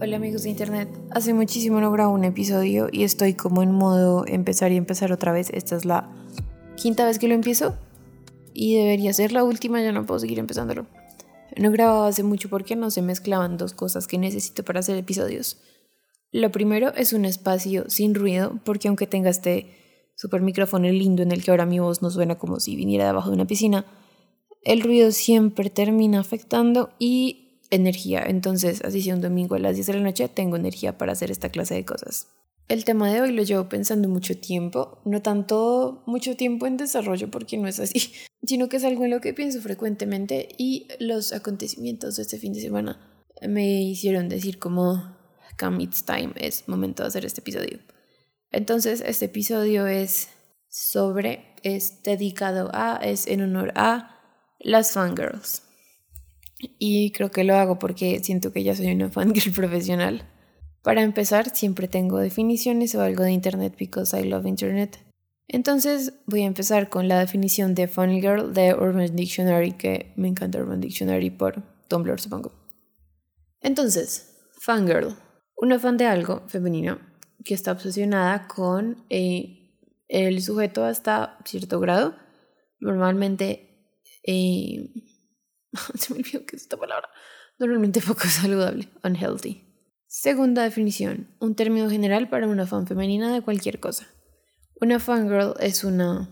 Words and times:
Hola 0.00 0.16
amigos 0.16 0.44
de 0.44 0.50
internet, 0.50 0.88
hace 1.10 1.34
muchísimo 1.34 1.80
no 1.80 1.90
grabo 1.90 2.14
un 2.14 2.22
episodio 2.22 2.88
y 2.92 3.02
estoy 3.02 3.34
como 3.34 3.64
en 3.64 3.72
modo 3.72 4.24
empezar 4.28 4.70
y 4.70 4.76
empezar 4.76 5.10
otra 5.10 5.32
vez. 5.32 5.50
Esta 5.50 5.74
es 5.74 5.84
la 5.84 6.08
quinta 6.76 7.04
vez 7.04 7.18
que 7.18 7.26
lo 7.26 7.34
empiezo 7.34 7.76
y 8.54 8.76
debería 8.76 9.12
ser 9.12 9.32
la 9.32 9.42
última, 9.42 9.82
ya 9.82 9.90
no 9.90 10.06
puedo 10.06 10.20
seguir 10.20 10.38
empezándolo. 10.38 10.86
No 11.56 11.72
grababa 11.72 12.06
hace 12.06 12.22
mucho 12.22 12.48
porque 12.48 12.76
no 12.76 12.92
se 12.92 13.02
mezclaban 13.02 13.56
dos 13.56 13.72
cosas 13.72 14.06
que 14.06 14.18
necesito 14.18 14.64
para 14.64 14.78
hacer 14.78 14.96
episodios. 14.96 15.58
Lo 16.30 16.52
primero 16.52 16.94
es 16.94 17.12
un 17.12 17.24
espacio 17.24 17.90
sin 17.90 18.14
ruido 18.14 18.60
porque 18.64 18.86
aunque 18.86 19.08
tenga 19.08 19.30
este 19.30 19.66
super 20.14 20.42
micrófono 20.42 20.88
lindo 20.88 21.24
en 21.24 21.32
el 21.32 21.42
que 21.42 21.50
ahora 21.50 21.66
mi 21.66 21.80
voz 21.80 22.02
no 22.02 22.10
suena 22.10 22.36
como 22.38 22.60
si 22.60 22.76
viniera 22.76 23.06
debajo 23.06 23.30
de 23.30 23.34
una 23.34 23.48
piscina, 23.48 23.84
el 24.62 24.80
ruido 24.80 25.10
siempre 25.10 25.70
termina 25.70 26.20
afectando 26.20 26.90
y 27.00 27.47
energía. 27.70 28.22
Entonces, 28.26 28.82
así 28.84 29.02
sea 29.02 29.14
un 29.14 29.20
domingo 29.20 29.54
a 29.54 29.58
las 29.58 29.74
10 29.74 29.86
de 29.88 29.94
la 29.94 30.00
noche, 30.00 30.28
tengo 30.28 30.56
energía 30.56 30.98
para 30.98 31.12
hacer 31.12 31.30
esta 31.30 31.50
clase 31.50 31.74
de 31.74 31.84
cosas. 31.84 32.28
El 32.68 32.84
tema 32.84 33.10
de 33.10 33.22
hoy 33.22 33.32
lo 33.32 33.42
llevo 33.42 33.68
pensando 33.68 34.08
mucho 34.08 34.38
tiempo, 34.38 35.00
no 35.06 35.22
tanto 35.22 36.02
mucho 36.06 36.36
tiempo 36.36 36.66
en 36.66 36.76
desarrollo 36.76 37.30
porque 37.30 37.56
no 37.56 37.66
es 37.66 37.80
así, 37.80 38.12
sino 38.44 38.68
que 38.68 38.76
es 38.76 38.84
algo 38.84 39.04
en 39.04 39.10
lo 39.10 39.20
que 39.20 39.32
pienso 39.32 39.60
frecuentemente 39.60 40.48
y 40.58 40.88
los 41.00 41.32
acontecimientos 41.32 42.16
de 42.16 42.22
este 42.22 42.38
fin 42.38 42.52
de 42.52 42.60
semana 42.60 43.14
me 43.46 43.82
hicieron 43.82 44.28
decir 44.28 44.58
como, 44.58 45.16
come 45.58 45.82
it's 45.82 46.04
time, 46.04 46.32
es 46.36 46.68
momento 46.68 47.02
de 47.02 47.08
hacer 47.08 47.24
este 47.24 47.40
episodio. 47.40 47.78
Entonces, 48.50 49.02
este 49.04 49.26
episodio 49.26 49.86
es 49.86 50.28
sobre, 50.68 51.54
es 51.62 52.02
dedicado 52.02 52.70
a, 52.72 52.96
es 52.96 53.26
en 53.26 53.42
honor 53.42 53.72
a 53.76 54.18
las 54.58 54.92
fangirls. 54.92 55.62
Y 56.58 57.12
creo 57.12 57.30
que 57.30 57.44
lo 57.44 57.54
hago 57.54 57.78
porque 57.78 58.20
siento 58.20 58.52
que 58.52 58.64
ya 58.64 58.74
soy 58.74 58.90
una 58.92 59.10
fangirl 59.10 59.52
profesional. 59.54 60.28
Para 60.82 61.02
empezar, 61.02 61.54
siempre 61.54 61.88
tengo 61.88 62.18
definiciones 62.18 62.94
o 62.94 63.02
algo 63.02 63.24
de 63.24 63.32
internet 63.32 63.74
because 63.78 64.18
I 64.18 64.24
love 64.24 64.46
internet. 64.46 64.98
Entonces 65.48 66.12
voy 66.26 66.42
a 66.42 66.46
empezar 66.46 66.90
con 66.90 67.08
la 67.08 67.18
definición 67.18 67.74
de 67.74 67.88
fangirl 67.88 68.52
de 68.52 68.74
Urban 68.74 69.16
Dictionary, 69.16 69.72
que 69.72 70.12
me 70.16 70.28
encanta 70.28 70.58
Urban 70.58 70.80
Dictionary 70.80 71.30
por 71.30 71.62
Tumblr, 71.88 72.20
supongo. 72.20 72.52
Entonces, 73.60 74.36
fangirl, 74.60 75.16
una 75.56 75.78
fan 75.78 75.96
de 75.96 76.06
algo 76.06 76.42
femenino 76.48 76.98
que 77.44 77.54
está 77.54 77.72
obsesionada 77.72 78.46
con 78.46 79.04
eh, 79.08 79.74
el 80.08 80.42
sujeto 80.42 80.84
hasta 80.84 81.38
cierto 81.44 81.80
grado. 81.80 82.14
Normalmente 82.78 83.90
eh, 84.22 84.90
se 85.94 86.12
me 86.12 86.20
olvidó 86.20 86.44
que 86.44 86.56
es 86.56 86.62
esta 86.62 86.76
palabra, 86.76 87.08
normalmente 87.58 88.00
poco 88.00 88.26
saludable, 88.28 88.88
unhealthy. 89.04 89.64
Segunda 90.06 90.62
definición, 90.62 91.28
un 91.38 91.54
término 91.54 91.90
general 91.90 92.28
para 92.30 92.48
una 92.48 92.66
fan 92.66 92.86
femenina 92.86 93.32
de 93.32 93.42
cualquier 93.42 93.78
cosa. 93.78 94.06
Una 94.80 95.00
fangirl 95.00 95.54
es 95.60 95.84
una 95.84 96.28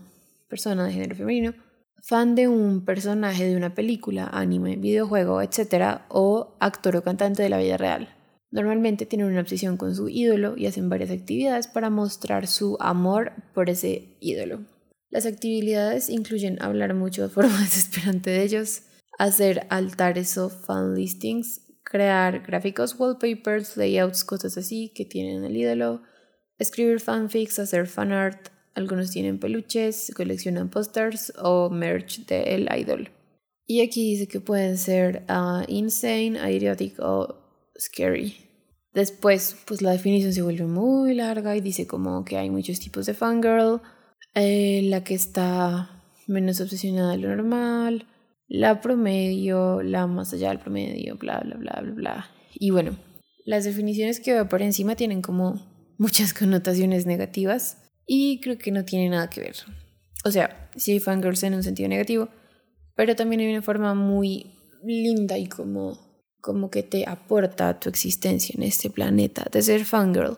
persona 0.49 0.85
de 0.85 0.93
género 0.93 1.15
femenino, 1.15 1.53
fan 2.01 2.35
de 2.35 2.47
un 2.47 2.85
personaje 2.85 3.45
de 3.45 3.55
una 3.55 3.75
película, 3.75 4.27
anime, 4.31 4.77
videojuego, 4.77 5.41
etc. 5.41 6.01
o 6.09 6.57
actor 6.59 6.95
o 6.95 7.03
cantante 7.03 7.43
de 7.43 7.49
la 7.49 7.57
vida 7.57 7.77
real. 7.77 8.15
Normalmente 8.49 9.05
tienen 9.05 9.27
una 9.27 9.41
obsesión 9.41 9.75
con 9.77 9.93
su 9.93 10.07
ídolo 10.07 10.55
y 10.57 10.67
hacen 10.67 10.89
varias 10.89 11.11
actividades 11.11 11.67
para 11.67 11.89
mostrar 11.89 12.47
su 12.47 12.77
amor 12.79 13.33
por 13.53 13.69
ese 13.69 14.17
ídolo. 14.21 14.61
Las 15.09 15.25
actividades 15.25 16.09
incluyen 16.09 16.61
hablar 16.61 16.93
mucho 16.93 17.23
de 17.23 17.29
forma 17.29 17.59
desesperante 17.59 18.29
de 18.29 18.43
ellos, 18.43 18.83
hacer 19.17 19.65
altares 19.69 20.37
o 20.37 20.49
fan 20.49 20.95
listings, 20.95 21.61
crear 21.83 22.45
gráficos, 22.45 22.95
wallpapers, 22.99 23.77
layouts, 23.77 24.23
cosas 24.23 24.57
así 24.57 24.91
que 24.93 25.05
tienen 25.05 25.43
el 25.43 25.55
ídolo, 25.55 26.01
escribir 26.57 26.99
fanfics, 26.99 27.59
hacer 27.59 27.87
fan 27.87 28.11
art, 28.11 28.49
algunos 28.75 29.11
tienen 29.11 29.39
peluches, 29.39 30.11
coleccionan 30.15 30.69
posters 30.69 31.33
o 31.41 31.69
merch 31.69 32.25
del 32.25 32.69
idol. 32.77 33.09
Y 33.65 33.81
aquí 33.81 34.11
dice 34.11 34.27
que 34.27 34.39
pueden 34.39 34.77
ser 34.77 35.25
uh, 35.29 35.63
insane, 35.67 36.37
idiotic 36.37 36.99
o 36.99 37.35
scary. 37.77 38.37
Después, 38.93 39.55
pues 39.65 39.81
la 39.81 39.91
definición 39.91 40.33
se 40.33 40.41
vuelve 40.41 40.65
muy 40.65 41.13
larga 41.13 41.55
y 41.55 41.61
dice 41.61 41.85
como 41.85 42.23
que 42.23 42.37
hay 42.37 42.49
muchos 42.49 42.79
tipos 42.79 43.05
de 43.05 43.13
fangirl, 43.13 43.81
eh, 44.33 44.81
la 44.85 45.03
que 45.03 45.15
está 45.15 46.03
menos 46.27 46.61
obsesionada 46.61 47.11
de 47.11 47.17
lo 47.17 47.29
normal, 47.29 48.07
la 48.47 48.81
promedio, 48.81 49.81
la 49.81 50.07
más 50.07 50.33
allá 50.33 50.49
del 50.49 50.59
promedio, 50.59 51.17
bla, 51.17 51.41
bla, 51.41 51.57
bla, 51.57 51.79
bla, 51.81 51.93
bla. 51.93 52.31
Y 52.53 52.71
bueno, 52.71 52.97
las 53.45 53.63
definiciones 53.63 54.19
que 54.19 54.33
veo 54.33 54.47
por 54.49 54.61
encima 54.61 54.95
tienen 54.95 55.21
como 55.21 55.95
muchas 55.97 56.33
connotaciones 56.37 57.05
negativas 57.05 57.77
y 58.05 58.39
creo 58.39 58.57
que 58.57 58.71
no 58.71 58.85
tiene 58.85 59.09
nada 59.09 59.29
que 59.29 59.41
ver. 59.41 59.55
O 60.23 60.31
sea, 60.31 60.69
sí 60.75 60.93
hay 60.93 60.99
fangirls 60.99 61.43
en 61.43 61.53
un 61.53 61.63
sentido 61.63 61.89
negativo, 61.89 62.29
pero 62.95 63.15
también 63.15 63.41
hay 63.41 63.49
una 63.49 63.61
forma 63.61 63.93
muy 63.93 64.53
linda 64.83 65.37
y 65.37 65.47
como, 65.47 65.99
como 66.41 66.69
que 66.69 66.83
te 66.83 67.07
aporta 67.07 67.79
tu 67.79 67.89
existencia 67.89 68.53
en 68.57 68.63
este 68.63 68.89
planeta 68.89 69.45
de 69.51 69.61
ser 69.61 69.85
fangirl. 69.85 70.37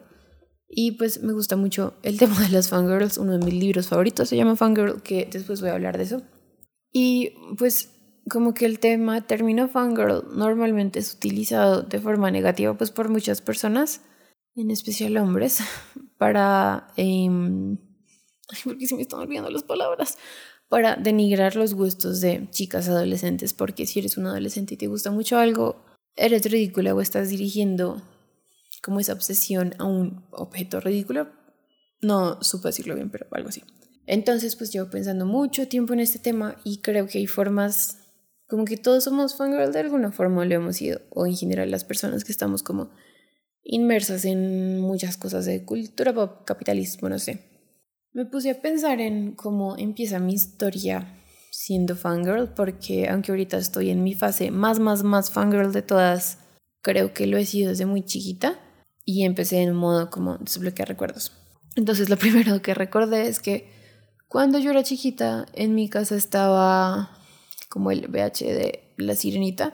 Y 0.67 0.91
pues 0.91 1.23
me 1.23 1.33
gusta 1.33 1.55
mucho 1.55 1.95
el 2.03 2.17
tema 2.19 2.39
de 2.41 2.49
las 2.49 2.69
fangirls, 2.69 3.17
uno 3.17 3.37
de 3.37 3.45
mis 3.45 3.53
libros 3.53 3.87
favoritos 3.87 4.29
se 4.29 4.37
llama 4.37 4.55
Fangirl, 4.55 5.01
que 5.01 5.27
después 5.31 5.61
voy 5.61 5.69
a 5.69 5.73
hablar 5.73 5.97
de 5.97 6.03
eso. 6.03 6.21
Y 6.91 7.33
pues 7.57 7.98
como 8.29 8.53
que 8.53 8.65
el 8.65 8.79
tema 8.79 9.25
término 9.25 9.67
fangirl 9.67 10.25
normalmente 10.35 10.99
es 10.99 11.13
utilizado 11.13 11.83
de 11.83 11.99
forma 11.99 12.31
negativa 12.31 12.77
pues 12.77 12.91
por 12.91 13.09
muchas 13.09 13.41
personas, 13.41 14.01
en 14.55 14.71
especial 14.71 15.17
hombres, 15.17 15.59
para... 16.17 16.87
Eh, 16.97 17.29
porque 18.63 18.87
se 18.87 18.95
me 18.95 19.03
están 19.03 19.19
olvidando 19.19 19.51
las 19.51 19.63
palabras. 19.63 20.17
Para 20.69 20.95
denigrar 20.95 21.55
los 21.55 21.73
gustos 21.73 22.21
de 22.21 22.47
chicas 22.51 22.87
adolescentes, 22.89 23.53
porque 23.53 23.87
si 23.87 23.99
eres 23.99 24.17
un 24.17 24.27
adolescente 24.27 24.75
y 24.75 24.77
te 24.77 24.87
gusta 24.87 25.09
mucho 25.09 25.37
algo, 25.37 25.83
eres 26.15 26.49
ridícula 26.51 26.93
o 26.93 27.01
estás 27.01 27.29
dirigiendo 27.29 28.01
como 28.83 28.99
esa 28.99 29.13
obsesión 29.13 29.73
a 29.79 29.85
un 29.85 30.25
objeto 30.31 30.79
ridículo. 30.79 31.29
No 32.01 32.41
supe 32.43 32.69
decirlo 32.69 32.95
bien, 32.95 33.09
pero 33.09 33.27
algo 33.31 33.49
así. 33.49 33.63
Entonces, 34.05 34.55
pues 34.55 34.71
llevo 34.71 34.89
pensando 34.89 35.25
mucho 35.25 35.67
tiempo 35.67 35.93
en 35.93 35.99
este 35.99 36.19
tema 36.19 36.55
y 36.63 36.81
creo 36.81 37.07
que 37.07 37.19
hay 37.19 37.27
formas 37.27 37.98
como 38.49 38.65
que 38.65 38.77
todos 38.77 39.03
somos 39.03 39.35
fangirl 39.35 39.71
de 39.71 39.79
alguna 39.79 40.11
forma 40.11 40.43
lo 40.43 40.55
hemos 40.55 40.77
sido, 40.77 41.01
o 41.11 41.27
en 41.27 41.37
general 41.37 41.69
las 41.69 41.83
personas 41.83 42.23
que 42.23 42.31
estamos 42.31 42.63
como 42.63 42.89
inmersas 43.63 44.25
en 44.25 44.79
muchas 44.79 45.17
cosas 45.17 45.45
de 45.45 45.63
cultura 45.63 46.13
pop, 46.13 46.43
capitalismo, 46.45 47.07
no 47.09 47.19
sé. 47.19 47.43
Me 48.11 48.25
puse 48.25 48.49
a 48.49 48.59
pensar 48.59 49.01
en 49.01 49.33
cómo 49.33 49.77
empieza 49.77 50.17
mi 50.17 50.33
historia 50.33 51.15
siendo 51.51 51.95
fangirl, 51.95 52.51
porque 52.55 53.07
aunque 53.07 53.31
ahorita 53.31 53.59
estoy 53.59 53.91
en 53.91 54.03
mi 54.03 54.15
fase 54.15 54.49
más, 54.49 54.79
más, 54.79 55.03
más 55.03 55.29
fangirl 55.29 55.71
de 55.71 55.83
todas, 55.83 56.39
creo 56.81 57.13
que 57.13 57.27
lo 57.27 57.37
he 57.37 57.45
sido 57.45 57.69
desde 57.69 57.85
muy 57.85 58.03
chiquita 58.03 58.59
y 59.05 59.25
empecé 59.25 59.61
en 59.61 59.75
modo 59.75 60.09
como 60.09 60.39
desbloquear 60.39 60.87
recuerdos. 60.87 61.33
Entonces 61.75 62.09
lo 62.09 62.17
primero 62.23 62.63
que 62.63 62.73
recordé 62.73 63.27
es 63.27 63.39
que 63.39 63.69
cuando 64.27 64.57
yo 64.57 64.71
era 64.71 64.81
chiquita 64.81 65.45
en 65.53 65.75
mi 65.75 65.87
casa 65.87 66.15
estaba 66.15 67.18
como 67.69 67.91
el 67.91 68.07
VH 68.09 68.53
de 68.53 68.93
La 68.97 69.15
Sirenita. 69.15 69.73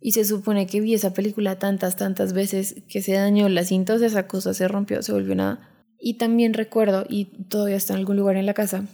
Y 0.00 0.12
se 0.12 0.24
supone 0.24 0.66
que 0.66 0.80
vi 0.80 0.94
esa 0.94 1.14
película 1.14 1.58
tantas, 1.58 1.96
tantas 1.96 2.32
veces 2.32 2.82
que 2.88 3.00
se 3.00 3.12
dañó 3.12 3.48
la 3.48 3.64
cinta, 3.64 3.96
de 3.96 4.06
esa 4.06 4.26
cosa 4.26 4.52
se 4.52 4.66
rompió, 4.68 5.00
se 5.02 5.12
volvió 5.12 5.34
nada. 5.34 5.86
Y 5.98 6.18
también 6.18 6.52
recuerdo, 6.52 7.06
y 7.08 7.26
todavía 7.48 7.76
está 7.76 7.94
en 7.94 8.00
algún 8.00 8.16
lugar 8.16 8.36
en 8.36 8.46
la 8.46 8.54
casa, 8.54 8.84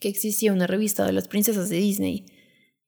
que 0.00 0.08
existía 0.08 0.52
una 0.52 0.66
revista 0.66 1.06
de 1.06 1.12
las 1.12 1.28
princesas 1.28 1.68
de 1.68 1.76
Disney. 1.76 2.26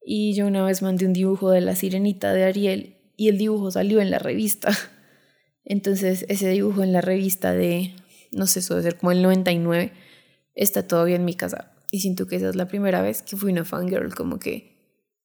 Y 0.05 0.35
yo 0.35 0.47
una 0.47 0.65
vez 0.65 0.83
mandé 0.83 1.07
un 1.07 1.13
dibujo 1.13 1.51
de 1.51 1.61
la 1.61 1.77
sirenita 1.77 2.33
de 2.33 2.45
Ariel 2.45 2.97
y 3.17 3.29
el 3.29 3.39
dibujo 3.39 3.71
salió 3.71 4.01
en 4.01 4.11
la 4.11 4.19
revista. 4.19 4.73
Entonces 5.65 6.25
ese 6.29 6.49
dibujo 6.49 6.83
en 6.83 6.93
la 6.93 7.01
revista 7.01 7.53
de, 7.53 7.95
no 8.33 8.47
sé, 8.47 8.61
debe 8.61 8.83
ser 8.83 8.97
como 8.97 9.13
el 9.13 9.23
99, 9.23 9.93
está 10.55 10.89
todavía 10.89 11.17
en 11.17 11.25
mi 11.25 11.35
casa. 11.35 11.73
Y 11.93 12.01
siento 12.01 12.27
que 12.27 12.37
esa 12.37 12.49
es 12.49 12.57
la 12.57 12.67
primera 12.67 13.03
vez 13.03 13.23
que 13.23 13.37
fui 13.37 13.53
una 13.53 13.65
fangirl, 13.65 14.15
como 14.15 14.39
que 14.39 14.80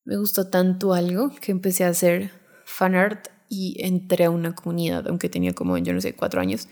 me 0.06 0.16
gustó 0.16 0.48
tanto 0.48 0.94
algo 0.94 1.32
que 1.40 1.52
empecé 1.52 1.84
a 1.84 1.88
hacer 1.88 2.30
fanart 2.64 3.26
y 3.48 3.76
entré 3.84 4.24
a 4.24 4.30
una 4.30 4.54
comunidad, 4.54 5.06
aunque 5.08 5.28
tenía 5.28 5.52
como, 5.52 5.76
yo 5.78 5.92
no 5.92 6.00
sé, 6.00 6.14
cuatro 6.14 6.40
años. 6.40 6.68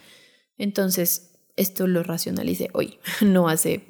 Entonces, 0.57 1.33
esto 1.57 1.87
lo 1.87 2.03
racionalicé 2.03 2.71
hoy, 2.73 2.99
no 3.21 3.49
hace 3.49 3.85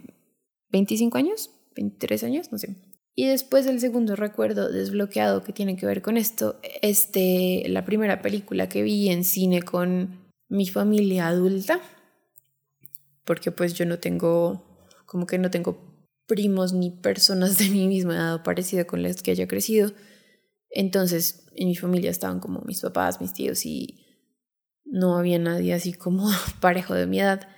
25 0.71 1.19
años, 1.19 1.51
23 1.77 2.25
años, 2.25 2.53
no 2.53 2.59
sé. 2.59 2.75
Y 3.15 3.27
después 3.27 3.67
el 3.67 3.79
segundo 3.79 4.17
recuerdo 4.17 4.73
desbloqueado 4.73 5.45
que 5.45 5.53
tiene 5.53 5.77
que 5.77 5.87
ver 5.87 6.03
con 6.03 6.17
esto, 6.17 6.59
este, 6.83 7.65
la 7.69 7.85
primera 7.85 8.23
película 8.23 8.69
que 8.69 8.83
vi 8.83 9.11
en 9.11 9.25
cine 9.25 9.63
con 9.63 10.25
mi 10.49 10.67
familia 10.67 11.29
adulta, 11.29 11.81
porque 13.25 13.53
pues 13.53 13.75
yo 13.75 13.87
no 13.87 13.99
tengo, 13.99 14.89
como 15.07 15.27
que 15.27 15.39
no 15.39 15.51
tengo 15.51 15.94
primos 16.27 16.73
ni 16.73 16.91
personas 16.91 17.59
de 17.59 17.69
mi 17.69 17.87
misma 17.87 18.15
edad 18.15 18.43
parecida 18.43 18.87
con 18.87 19.03
las 19.03 19.23
que 19.23 19.31
haya 19.31 19.47
crecido. 19.47 19.93
Entonces, 20.71 21.47
en 21.55 21.69
mi 21.69 21.77
familia 21.77 22.11
estaban 22.11 22.41
como 22.41 22.61
mis 22.63 22.81
papás, 22.81 23.21
mis 23.21 23.33
tíos 23.33 23.65
y 23.65 24.05
no 24.85 25.17
había 25.17 25.39
nadie 25.39 25.75
así 25.75 25.93
como 25.93 26.29
parejo 26.61 26.95
de 26.95 27.07
mi 27.07 27.21
edad. 27.21 27.49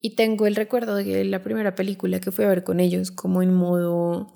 Y 0.00 0.16
tengo 0.16 0.46
el 0.46 0.56
recuerdo 0.56 0.96
de 0.96 1.24
la 1.24 1.42
primera 1.42 1.74
película 1.74 2.20
que 2.20 2.30
fui 2.30 2.44
a 2.44 2.48
ver 2.48 2.62
con 2.62 2.78
ellos, 2.78 3.10
como 3.10 3.42
en 3.42 3.54
modo, 3.54 4.34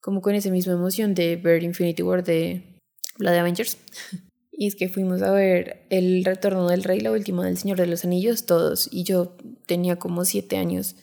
como 0.00 0.22
con 0.22 0.34
esa 0.34 0.50
misma 0.50 0.72
emoción 0.72 1.14
de 1.14 1.36
ver 1.36 1.62
Infinity 1.62 2.02
War 2.02 2.24
de 2.24 2.80
la 3.18 3.32
de 3.32 3.38
Avengers. 3.38 3.78
Y 4.56 4.68
es 4.68 4.76
que 4.76 4.88
fuimos 4.88 5.20
a 5.22 5.32
ver 5.32 5.84
El 5.90 6.24
Retorno 6.24 6.68
del 6.68 6.84
Rey, 6.84 7.00
la 7.00 7.10
última 7.10 7.44
del 7.44 7.58
Señor 7.58 7.76
de 7.76 7.88
los 7.88 8.04
Anillos, 8.04 8.46
todos. 8.46 8.88
Y 8.92 9.02
yo 9.02 9.36
tenía 9.66 9.96
como 9.96 10.24
siete 10.24 10.56
años. 10.56 10.94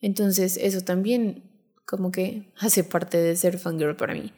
Entonces 0.00 0.56
eso 0.56 0.82
también 0.82 1.51
como 1.84 2.10
que 2.10 2.52
hace 2.58 2.84
parte 2.84 3.18
de 3.18 3.36
ser 3.36 3.58
fangirl 3.58 3.96
para 3.96 4.14
mí. 4.14 4.32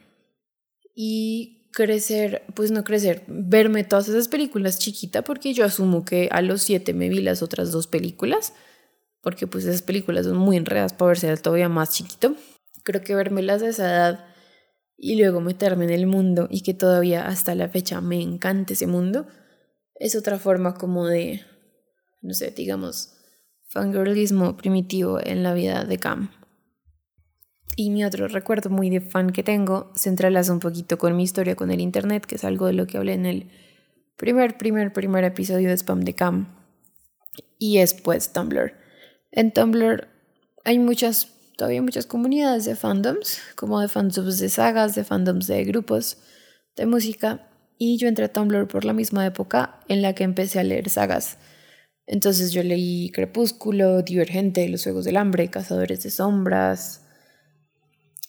Y 0.93 1.69
crecer, 1.71 2.43
pues 2.55 2.71
no 2.71 2.83
crecer, 2.83 3.23
verme 3.27 3.83
todas 3.83 4.07
esas 4.07 4.27
películas 4.27 4.79
chiquita, 4.79 5.23
porque 5.23 5.53
yo 5.53 5.65
asumo 5.65 6.05
que 6.05 6.29
a 6.31 6.41
los 6.41 6.61
siete 6.61 6.93
me 6.93 7.09
vi 7.09 7.21
las 7.21 7.41
otras 7.41 7.71
dos 7.71 7.87
películas, 7.87 8.53
porque 9.21 9.45
pues 9.45 9.65
esas 9.65 9.81
películas 9.81 10.25
son 10.25 10.37
muy 10.37 10.55
enredadas 10.55 10.93
para 10.93 11.09
verse 11.09 11.35
todavía 11.37 11.67
más 11.67 11.91
chiquito. 11.91 12.35
Creo 12.83 13.01
que 13.01 13.15
vermelas 13.15 13.61
a 13.61 13.69
esa 13.69 13.89
edad 13.89 14.25
y 14.97 15.17
luego 15.17 15.41
meterme 15.41 15.85
en 15.85 15.91
el 15.91 16.07
mundo 16.07 16.47
y 16.49 16.61
que 16.61 16.73
todavía 16.73 17.27
hasta 17.27 17.55
la 17.55 17.67
fecha 17.67 17.99
me 17.99 18.21
encante 18.21 18.73
ese 18.73 18.87
mundo, 18.87 19.27
es 19.95 20.15
otra 20.15 20.39
forma 20.39 20.75
como 20.75 21.07
de, 21.07 21.41
no 22.21 22.33
sé, 22.33 22.51
digamos, 22.51 23.11
fangirlismo 23.67 24.55
primitivo 24.55 25.19
en 25.21 25.43
la 25.43 25.53
vida 25.53 25.83
de 25.83 25.97
Cam. 25.97 26.31
Y 27.75 27.89
mi 27.89 28.05
otro 28.05 28.27
recuerdo 28.27 28.69
muy 28.69 28.89
de 28.89 29.01
fan 29.01 29.31
que 29.31 29.43
tengo 29.43 29.91
se 29.95 30.09
un 30.09 30.59
poquito 30.59 30.97
con 30.97 31.15
mi 31.15 31.23
historia 31.23 31.55
con 31.55 31.71
el 31.71 31.81
internet, 31.81 32.25
que 32.25 32.35
es 32.35 32.43
algo 32.45 32.67
de 32.67 32.73
lo 32.73 32.87
que 32.87 32.97
hablé 32.97 33.13
en 33.13 33.25
el 33.25 33.49
primer, 34.15 34.57
primer, 34.57 34.93
primer 34.93 35.23
episodio 35.25 35.69
de 35.69 35.77
Spam 35.77 36.01
de 36.01 36.13
Cam. 36.13 36.55
Y 37.59 37.79
es 37.79 37.93
pues 37.93 38.31
Tumblr. 38.31 38.73
En 39.31 39.51
Tumblr 39.51 40.07
hay 40.63 40.79
muchas 40.79 41.35
todavía 41.57 41.81
muchas 41.81 42.05
comunidades 42.05 42.65
de 42.65 42.75
fandoms, 42.75 43.39
como 43.55 43.79
de 43.79 43.87
fandoms 43.87 44.39
de 44.39 44.49
sagas, 44.49 44.95
de 44.95 45.03
fandoms 45.03 45.47
de 45.47 45.63
grupos 45.63 46.17
de 46.75 46.85
música. 46.85 47.47
Y 47.77 47.97
yo 47.97 48.07
entré 48.07 48.25
a 48.25 48.33
Tumblr 48.33 48.67
por 48.67 48.85
la 48.85 48.93
misma 48.93 49.25
época 49.25 49.79
en 49.87 50.01
la 50.01 50.13
que 50.13 50.23
empecé 50.23 50.59
a 50.59 50.63
leer 50.63 50.89
sagas. 50.89 51.37
Entonces 52.07 52.51
yo 52.51 52.63
leí 52.63 53.11
Crepúsculo, 53.11 54.01
Divergente, 54.01 54.69
Los 54.69 54.83
Juegos 54.83 55.05
del 55.05 55.17
Hambre, 55.17 55.49
Cazadores 55.49 56.03
de 56.03 56.11
Sombras, 56.11 57.04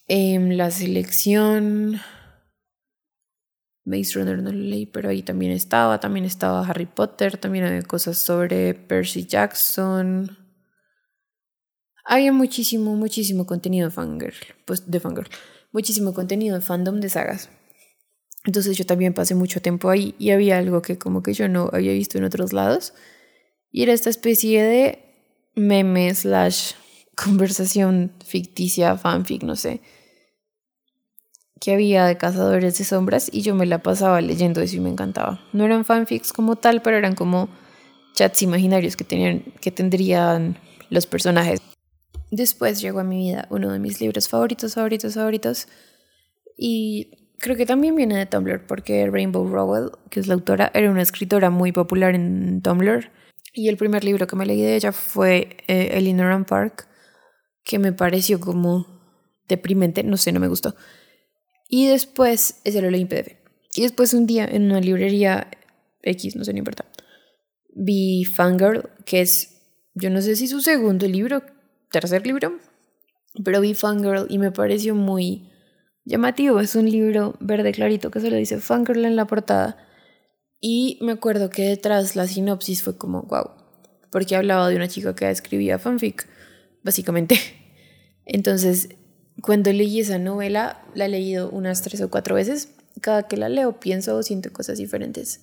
em, 0.09 0.51
La 0.51 0.71
Selección. 0.71 2.01
Maze 3.85 4.19
Runner 4.19 4.43
no 4.43 4.51
lo 4.51 4.59
leí, 4.59 4.87
pero 4.87 5.09
ahí 5.09 5.23
también 5.23 5.53
estaba. 5.53 6.01
También 6.01 6.25
estaba 6.25 6.67
Harry 6.67 6.87
Potter, 6.87 7.39
también 7.39 7.65
había 7.65 7.83
cosas 7.83 8.19
sobre 8.19 8.75
Percy 8.75 9.27
Jackson. 9.27 10.37
Había 12.05 12.33
muchísimo, 12.33 12.95
muchísimo 12.95 13.47
contenido 13.47 13.89
de 13.89 13.95
fangirl, 13.95 14.37
pues 14.65 14.91
de 14.91 15.01
fangirl, 15.01 15.29
muchísimo 15.73 16.15
contenido 16.15 16.55
de 16.57 16.63
fandom 16.63 17.01
de 17.01 17.09
sagas. 17.09 17.49
Entonces 18.45 18.77
yo 18.77 18.87
también 18.87 19.13
pasé 19.13 19.35
mucho 19.35 19.61
tiempo 19.61 19.91
ahí 19.91 20.15
y 20.19 20.31
había 20.31 20.59
algo 20.59 20.83
que 20.83 20.99
como 20.99 21.23
que 21.23 21.35
yo 21.35 21.49
no 21.49 21.69
había 21.73 21.93
visto 21.93 22.17
en 22.19 22.25
otros 22.25 22.53
lados. 22.53 22.95
Y 23.73 23.83
era 23.83 23.93
esta 23.93 24.09
especie 24.09 24.63
de 24.63 25.07
meme 25.57 26.15
slash 26.15 26.75
conversación 27.17 28.13
ficticia, 28.25 28.97
fanfic, 28.97 29.43
no 29.43 29.57
sé, 29.57 29.81
que 31.61 31.73
había 31.73 32.05
de 32.05 32.17
cazadores 32.17 32.79
de 32.79 32.85
sombras 32.85 33.31
y 33.33 33.43
yo 33.43 33.55
me 33.55 33.67
la 33.67 33.79
pasaba 33.79 34.21
leyendo 34.21 34.61
eso 34.61 34.77
y 34.77 34.81
me 34.81 34.91
encantaba. 34.91 35.41
No 35.53 35.65
eran 35.65 35.85
fanfics 35.85 36.33
como 36.33 36.57
tal, 36.57 36.83
pero 36.83 36.97
eran 36.97 37.15
como 37.15 37.49
chats 38.15 38.43
imaginarios 38.43 38.97
que, 38.97 39.05
tenían, 39.05 39.41
que 39.61 39.71
tendrían 39.71 40.59
los 40.91 41.07
personajes. 41.07 41.61
Después 42.31 42.81
llegó 42.81 43.01
a 43.01 43.05
mi 43.05 43.19
vida 43.19 43.47
uno 43.51 43.73
de 43.73 43.79
mis 43.79 44.01
libros 44.01 44.29
favoritos, 44.29 44.75
favoritos, 44.75 45.15
favoritos. 45.15 45.69
Y 46.57 47.35
creo 47.39 47.57
que 47.57 47.67
también 47.67 47.95
viene 47.95 48.17
de 48.17 48.27
Tumblr, 48.27 48.67
porque 48.67 49.09
Rainbow 49.11 49.49
Rowell, 49.49 49.91
que 50.11 50.21
es 50.21 50.27
la 50.27 50.35
autora, 50.35 50.71
era 50.75 50.91
una 50.91 51.03
escritora 51.03 51.51
muy 51.51 51.73
popular 51.73 52.15
en 52.15 52.61
Tumblr. 52.63 53.11
Y 53.53 53.69
el 53.69 53.77
primer 53.77 54.05
libro 54.05 54.27
que 54.27 54.37
me 54.37 54.45
leí 54.45 54.61
de 54.61 54.77
ella 54.77 54.93
fue 54.93 55.57
eh, 55.69 55.91
Elinor 55.93 56.45
Park, 56.45 56.89
que 57.65 57.79
me 57.79 57.93
pareció 57.93 58.41
como 58.41 58.87
deprimente, 59.49 60.03
no 60.03 60.17
sé, 60.17 60.33
no 60.33 60.41
me 60.41 60.49
gustó. 60.49 60.75
Y 61.69 61.89
después, 61.89 62.61
ese 62.65 62.83
lo 62.83 62.91
leí 62.91 63.05
PDF. 63.05 63.37
Y 63.75 63.83
después 63.83 64.15
un 64.15 64.27
día 64.27 64.45
en 64.45 64.65
una 64.65 64.81
librería 64.81 65.51
X, 66.03 66.37
no 66.37 66.45
sé, 66.45 66.53
ni 66.53 66.61
importa, 66.61 66.87
vi 67.75 68.25
Fangirl, 68.25 68.89
que 69.05 69.21
es, 69.21 69.63
yo 69.95 70.11
no 70.11 70.23
sé 70.23 70.37
si 70.37 70.49
su 70.49 70.61
segundo 70.61 71.07
libro, 71.07 71.43
tercer 71.91 72.27
libro, 72.27 72.59
pero 73.45 73.61
vi 73.61 73.75
Fangirl 73.75 74.27
y 74.29 74.39
me 74.39 74.51
pareció 74.51 74.95
muy 74.95 75.51
llamativo. 76.05 76.61
Es 76.61 76.75
un 76.75 76.91
libro 76.91 77.37
verde 77.41 77.73
clarito 77.73 78.11
que 78.11 78.21
solo 78.21 78.37
dice 78.37 78.59
Fangirl 78.59 79.05
en 79.05 79.17
la 79.17 79.27
portada. 79.27 79.77
Y 80.61 80.99
me 81.03 81.13
acuerdo 81.13 81.51
que 81.51 81.69
detrás 81.69 82.17
la 82.17 82.27
sinopsis 82.27 82.83
fue 82.83 82.97
como, 82.97 83.23
wow, 83.23 83.51
porque 84.11 84.37
hablaba 84.37 84.69
de 84.71 84.77
una 84.77 84.89
chica 84.89 85.15
que 85.15 85.29
escribía 85.31 85.79
fanfic, 85.79 86.27
básicamente. 86.83 87.39
Entonces, 88.25 88.89
cuando 89.43 89.73
leí 89.73 90.01
esa 90.01 90.19
novela, 90.19 90.83
la 90.95 91.07
he 91.07 91.09
leído 91.09 91.51
unas 91.51 91.83
tres 91.83 92.01
o 92.01 92.11
cuatro 92.11 92.35
veces. 92.35 92.71
Cada 93.01 93.25
que 93.25 93.37
la 93.37 93.49
leo 93.49 93.79
pienso 93.79 94.17
o 94.17 94.23
siento 94.23 94.53
cosas 94.53 94.79
diferentes. 94.79 95.41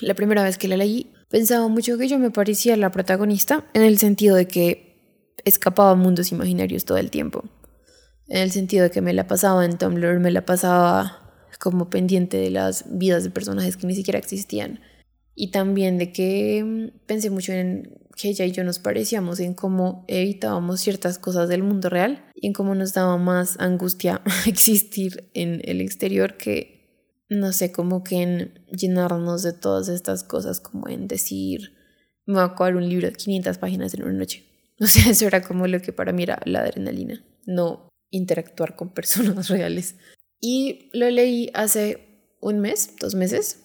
La 0.00 0.14
primera 0.14 0.44
vez 0.44 0.58
que 0.58 0.68
la 0.68 0.76
leí, 0.76 1.12
pensaba 1.28 1.66
mucho 1.68 1.98
que 1.98 2.08
yo 2.08 2.18
me 2.18 2.30
parecía 2.30 2.76
la 2.76 2.92
protagonista, 2.92 3.64
en 3.74 3.82
el 3.82 3.98
sentido 3.98 4.36
de 4.36 4.46
que 4.46 4.88
escapaba 5.44 5.90
a 5.90 5.96
mundos 5.96 6.30
imaginarios 6.30 6.84
todo 6.84 6.98
el 6.98 7.10
tiempo. 7.10 7.44
En 8.28 8.42
el 8.42 8.52
sentido 8.52 8.84
de 8.84 8.90
que 8.90 9.00
me 9.00 9.12
la 9.12 9.26
pasaba 9.26 9.64
en 9.64 9.78
Tumblr, 9.78 10.20
me 10.20 10.30
la 10.30 10.44
pasaba 10.44 11.46
como 11.58 11.90
pendiente 11.90 12.36
de 12.36 12.50
las 12.50 12.84
vidas 12.86 13.24
de 13.24 13.30
personajes 13.30 13.76
que 13.76 13.86
ni 13.86 13.94
siquiera 13.96 14.18
existían. 14.18 14.80
Y 15.34 15.50
también 15.50 15.98
de 15.98 16.12
que 16.12 16.62
mm, 16.64 17.06
pensé 17.06 17.30
mucho 17.30 17.52
en 17.52 17.98
que 18.16 18.28
ella 18.28 18.44
y 18.44 18.52
yo 18.52 18.62
nos 18.62 18.78
parecíamos, 18.78 19.40
en 19.40 19.54
cómo 19.54 20.04
evitábamos 20.08 20.80
ciertas 20.80 21.18
cosas 21.18 21.48
del 21.48 21.62
mundo 21.62 21.88
real 21.88 22.27
y 22.40 22.46
en 22.46 22.52
cómo 22.52 22.74
nos 22.74 22.94
daba 22.94 23.16
más 23.16 23.58
angustia 23.58 24.22
existir 24.46 25.28
en 25.34 25.60
el 25.64 25.80
exterior 25.80 26.36
que, 26.36 27.24
no 27.28 27.52
sé, 27.52 27.72
como 27.72 28.04
que 28.04 28.22
en 28.22 28.64
llenarnos 28.70 29.42
de 29.42 29.52
todas 29.52 29.88
estas 29.88 30.22
cosas, 30.22 30.60
como 30.60 30.88
en 30.88 31.08
decir, 31.08 31.72
me 32.26 32.34
voy 32.34 32.42
a 32.42 32.46
acabar 32.46 32.76
un 32.76 32.88
libro 32.88 33.08
de 33.08 33.14
500 33.14 33.58
páginas 33.58 33.94
en 33.94 34.04
una 34.04 34.12
noche. 34.12 34.44
O 34.80 34.86
sea, 34.86 35.10
eso 35.10 35.26
era 35.26 35.42
como 35.42 35.66
lo 35.66 35.82
que 35.82 35.92
para 35.92 36.12
mí 36.12 36.22
era 36.22 36.40
la 36.44 36.60
adrenalina, 36.60 37.24
no 37.46 37.88
interactuar 38.10 38.76
con 38.76 38.94
personas 38.94 39.48
reales. 39.48 39.96
Y 40.40 40.88
lo 40.92 41.10
leí 41.10 41.50
hace 41.52 42.36
un 42.40 42.60
mes, 42.60 42.94
dos 43.00 43.16
meses, 43.16 43.64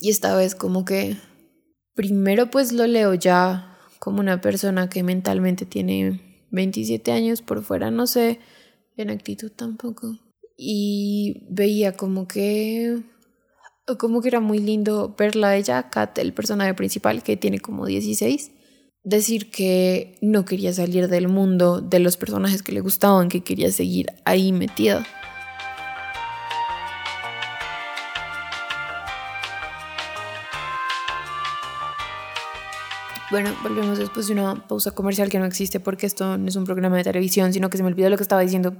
y 0.00 0.10
esta 0.10 0.36
vez 0.36 0.54
como 0.54 0.84
que 0.84 1.16
primero 1.94 2.50
pues 2.50 2.70
lo 2.70 2.86
leo 2.86 3.14
ya 3.14 3.76
como 3.98 4.20
una 4.20 4.40
persona 4.40 4.88
que 4.88 5.02
mentalmente 5.02 5.66
tiene 5.66 6.31
27 6.52 7.10
años 7.12 7.42
por 7.42 7.62
fuera, 7.62 7.90
no 7.90 8.06
sé, 8.06 8.38
en 8.96 9.10
actitud 9.10 9.50
tampoco. 9.50 10.18
Y 10.56 11.44
veía 11.50 11.96
como 11.96 12.28
que 12.28 13.02
como 13.98 14.20
que 14.22 14.28
era 14.28 14.40
muy 14.40 14.60
lindo 14.60 15.14
verla 15.18 15.48
a 15.48 15.56
ella, 15.56 15.90
Kat, 15.90 16.16
el 16.18 16.32
personaje 16.32 16.72
principal 16.72 17.22
que 17.22 17.36
tiene 17.36 17.58
como 17.58 17.84
16 17.84 18.52
decir 19.04 19.50
que 19.50 20.16
no 20.20 20.44
quería 20.44 20.72
salir 20.72 21.08
del 21.08 21.28
mundo 21.28 21.80
de 21.80 21.98
los 21.98 22.16
personajes 22.16 22.62
que 22.62 22.72
le 22.72 22.80
gustaban, 22.80 23.28
que 23.28 23.42
quería 23.42 23.70
seguir 23.72 24.06
ahí 24.24 24.52
metida. 24.52 25.04
Bueno, 33.32 33.56
volvemos 33.62 33.96
después 33.96 34.26
de 34.26 34.34
una 34.34 34.68
pausa 34.68 34.90
comercial 34.90 35.30
que 35.30 35.38
no 35.38 35.46
existe 35.46 35.80
porque 35.80 36.04
esto 36.04 36.36
no 36.36 36.46
es 36.48 36.54
un 36.54 36.66
programa 36.66 36.98
de 36.98 37.04
televisión, 37.04 37.50
sino 37.50 37.70
que 37.70 37.78
se 37.78 37.82
me 37.82 37.88
olvidó 37.88 38.10
lo 38.10 38.18
que 38.18 38.24
estaba 38.24 38.42
diciendo. 38.42 38.76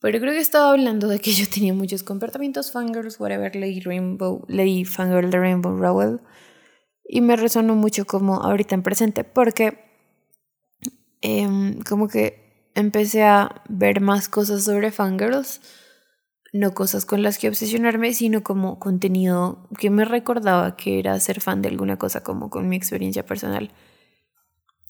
Pero 0.00 0.18
creo 0.18 0.32
que 0.32 0.40
estaba 0.40 0.72
hablando 0.72 1.06
de 1.06 1.20
que 1.20 1.30
yo 1.30 1.48
tenía 1.48 1.72
muchos 1.74 2.02
comportamientos 2.02 2.72
fangirls, 2.72 3.20
whatever, 3.20 3.54
leí 3.54 3.78
Rainbow, 3.78 4.44
leí 4.48 4.84
Fangirl 4.84 5.30
de 5.30 5.38
Rainbow 5.38 5.78
Rowell 5.78 6.22
y 7.04 7.20
me 7.20 7.36
resonó 7.36 7.76
mucho 7.76 8.04
como 8.04 8.42
ahorita 8.42 8.74
en 8.74 8.82
presente 8.82 9.22
porque 9.22 9.78
em, 11.20 11.82
como 11.82 12.08
que 12.08 12.70
empecé 12.74 13.22
a 13.22 13.62
ver 13.68 14.00
más 14.00 14.28
cosas 14.28 14.64
sobre 14.64 14.90
fangirls, 14.90 15.60
no 16.54 16.72
cosas 16.72 17.04
con 17.04 17.22
las 17.22 17.38
que 17.38 17.48
obsesionarme, 17.48 18.14
sino 18.14 18.42
como 18.42 18.78
contenido 18.78 19.68
que 19.78 19.90
me 19.90 20.04
recordaba 20.04 20.76
que 20.76 20.98
era 20.98 21.18
ser 21.18 21.40
fan 21.40 21.60
de 21.60 21.68
alguna 21.68 21.98
cosa, 21.98 22.22
como 22.22 22.48
con 22.48 22.68
mi 22.68 22.76
experiencia 22.76 23.26
personal. 23.26 23.72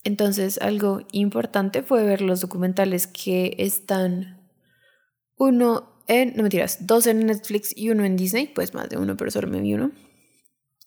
Entonces, 0.05 0.59
algo 0.61 1.01
importante 1.11 1.83
fue 1.83 2.05
ver 2.05 2.21
los 2.21 2.43
documentales 2.43 3.07
que 3.07 3.57
están 3.59 4.47
uno 5.37 6.05
en, 6.07 6.37
no 6.37 6.43
mentiras, 6.43 6.87
dos 6.87 7.07
en 7.07 7.25
Netflix 7.25 7.75
y 7.75 7.89
uno 7.89 8.05
en 8.05 8.17
Disney, 8.17 8.47
pues 8.47 8.75
más 8.75 8.91
de 8.91 8.99
uno, 8.99 9.17
pero 9.17 9.31
solo 9.31 9.49
me 9.49 9.61
vi 9.61 9.73
uno 9.73 9.91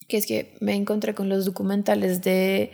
que 0.07 0.17
es 0.17 0.25
que 0.25 0.55
me 0.61 0.73
encontré 0.73 1.13
con 1.13 1.29
los 1.29 1.45
documentales 1.45 2.21
de 2.21 2.71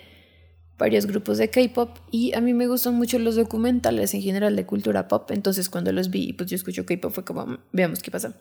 varios 0.83 1.05
grupos 1.05 1.37
de 1.37 1.49
K-pop 1.49 1.91
y 2.11 2.33
a 2.33 2.41
mí 2.41 2.53
me 2.53 2.67
gustan 2.67 2.95
mucho 2.95 3.17
los 3.17 3.37
documentales 3.37 4.13
en 4.15 4.21
general 4.21 4.53
de 4.57 4.65
cultura 4.65 5.07
pop, 5.07 5.31
entonces 5.31 5.69
cuando 5.69 5.93
los 5.93 6.09
vi, 6.09 6.33
pues 6.33 6.49
yo 6.49 6.57
escucho 6.57 6.85
K-pop 6.85 7.13
fue 7.13 7.23
como, 7.23 7.45
mm, 7.45 7.57
veamos 7.71 8.01
qué 8.01 8.11
pasa. 8.11 8.35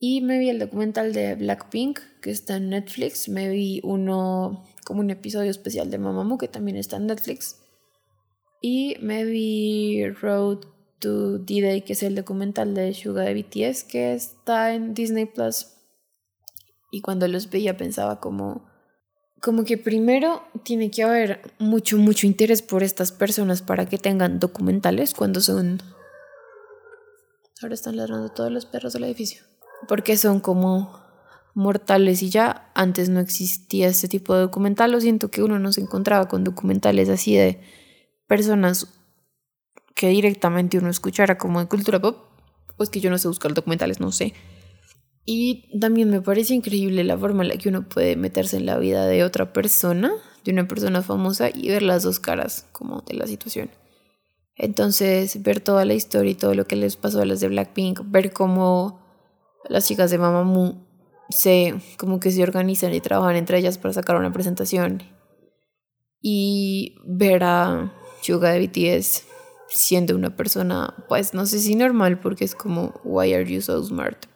Y 0.00 0.22
me 0.22 0.40
vi 0.40 0.48
el 0.48 0.58
documental 0.58 1.12
de 1.12 1.36
Blackpink, 1.36 2.00
que 2.20 2.32
está 2.32 2.56
en 2.56 2.70
Netflix, 2.70 3.28
me 3.28 3.48
vi 3.48 3.80
uno 3.84 4.64
como 4.84 4.98
un 4.98 5.10
episodio 5.10 5.52
especial 5.52 5.88
de 5.88 5.98
Mamamoo, 5.98 6.36
que 6.36 6.48
también 6.48 6.76
está 6.76 6.96
en 6.96 7.06
Netflix, 7.06 7.60
y 8.60 8.96
me 9.00 9.24
vi 9.24 10.04
Road 10.20 10.66
to 10.98 11.38
D-Day, 11.38 11.82
que 11.82 11.92
es 11.92 12.02
el 12.02 12.16
documental 12.16 12.74
de 12.74 12.92
Suga 12.92 13.22
de 13.22 13.34
BTS, 13.34 13.84
que 13.84 14.14
está 14.14 14.74
en 14.74 14.94
Disney 14.94 15.26
Plus. 15.26 15.68
Y 16.90 17.02
cuando 17.02 17.28
los 17.28 17.50
veía 17.50 17.76
pensaba 17.76 18.18
como 18.18 18.66
como 19.46 19.62
que 19.62 19.78
primero 19.78 20.42
tiene 20.64 20.90
que 20.90 21.04
haber 21.04 21.40
mucho, 21.60 21.98
mucho 21.98 22.26
interés 22.26 22.62
por 22.62 22.82
estas 22.82 23.12
personas 23.12 23.62
para 23.62 23.86
que 23.86 23.96
tengan 23.96 24.40
documentales 24.40 25.14
cuando 25.14 25.40
son... 25.40 25.80
Ahora 27.62 27.74
están 27.74 27.96
ladrando 27.96 28.28
todos 28.30 28.50
los 28.50 28.66
perros 28.66 28.92
del 28.92 29.04
edificio. 29.04 29.44
Porque 29.86 30.16
son 30.16 30.40
como 30.40 31.00
mortales 31.54 32.24
y 32.24 32.30
ya 32.30 32.72
antes 32.74 33.08
no 33.08 33.20
existía 33.20 33.86
este 33.86 34.08
tipo 34.08 34.34
de 34.34 34.40
documental. 34.40 34.90
Lo 34.90 35.00
siento 35.00 35.30
que 35.30 35.44
uno 35.44 35.60
no 35.60 35.72
se 35.72 35.80
encontraba 35.80 36.26
con 36.26 36.42
documentales 36.42 37.08
así 37.08 37.36
de 37.36 37.60
personas 38.26 38.88
que 39.94 40.08
directamente 40.08 40.78
uno 40.78 40.90
escuchara 40.90 41.38
como 41.38 41.60
de 41.60 41.68
cultura 41.68 42.00
pop. 42.00 42.16
Pues 42.76 42.90
que 42.90 42.98
yo 42.98 43.10
no 43.10 43.18
sé 43.18 43.28
buscar 43.28 43.54
documentales, 43.54 44.00
no 44.00 44.10
sé. 44.10 44.34
Y 45.28 45.68
también 45.80 46.08
me 46.08 46.22
parece 46.22 46.54
increíble 46.54 47.02
la 47.02 47.18
forma 47.18 47.42
en 47.42 47.48
la 47.48 47.56
que 47.56 47.68
uno 47.68 47.88
puede 47.88 48.14
meterse 48.14 48.58
en 48.58 48.66
la 48.66 48.78
vida 48.78 49.06
de 49.06 49.24
otra 49.24 49.52
persona, 49.52 50.12
de 50.44 50.52
una 50.52 50.68
persona 50.68 51.02
famosa, 51.02 51.50
y 51.52 51.68
ver 51.68 51.82
las 51.82 52.04
dos 52.04 52.20
caras 52.20 52.66
como 52.70 53.00
de 53.00 53.14
la 53.14 53.26
situación. 53.26 53.68
Entonces, 54.54 55.42
ver 55.42 55.60
toda 55.60 55.84
la 55.84 55.94
historia 55.94 56.30
y 56.30 56.36
todo 56.36 56.54
lo 56.54 56.66
que 56.66 56.76
les 56.76 56.96
pasó 56.96 57.20
a 57.20 57.26
las 57.26 57.40
de 57.40 57.48
Blackpink, 57.48 58.02
ver 58.04 58.32
cómo 58.32 59.00
las 59.68 59.88
chicas 59.88 60.12
de 60.12 60.18
Mamamoo 60.18 60.86
se 61.28 61.74
como 61.98 62.20
que 62.20 62.30
se 62.30 62.44
organizan 62.44 62.94
y 62.94 63.00
trabajan 63.00 63.34
entre 63.34 63.58
ellas 63.58 63.78
para 63.78 63.94
sacar 63.94 64.16
una 64.16 64.32
presentación. 64.32 65.02
Y 66.22 66.94
ver 67.04 67.42
a 67.42 67.92
Suga 68.22 68.52
de 68.52 68.66
BTS 68.66 69.24
siendo 69.68 70.14
una 70.14 70.36
persona, 70.36 70.94
pues 71.08 71.34
no 71.34 71.46
sé 71.46 71.58
si 71.58 71.74
normal, 71.74 72.20
porque 72.20 72.44
es 72.44 72.54
como, 72.54 72.94
why 73.04 73.34
are 73.34 73.44
you 73.44 73.60
so 73.60 73.82
smart? 73.82 74.26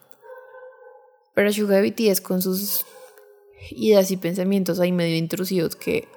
Pero 1.34 1.52
Suga 1.52 1.80
BTS 1.80 2.20
con 2.20 2.42
sus 2.42 2.84
ideas 3.70 4.10
y 4.10 4.16
pensamientos 4.16 4.80
ahí 4.80 4.92
medio 4.92 5.16
intrusivos 5.16 5.76
que, 5.76 6.08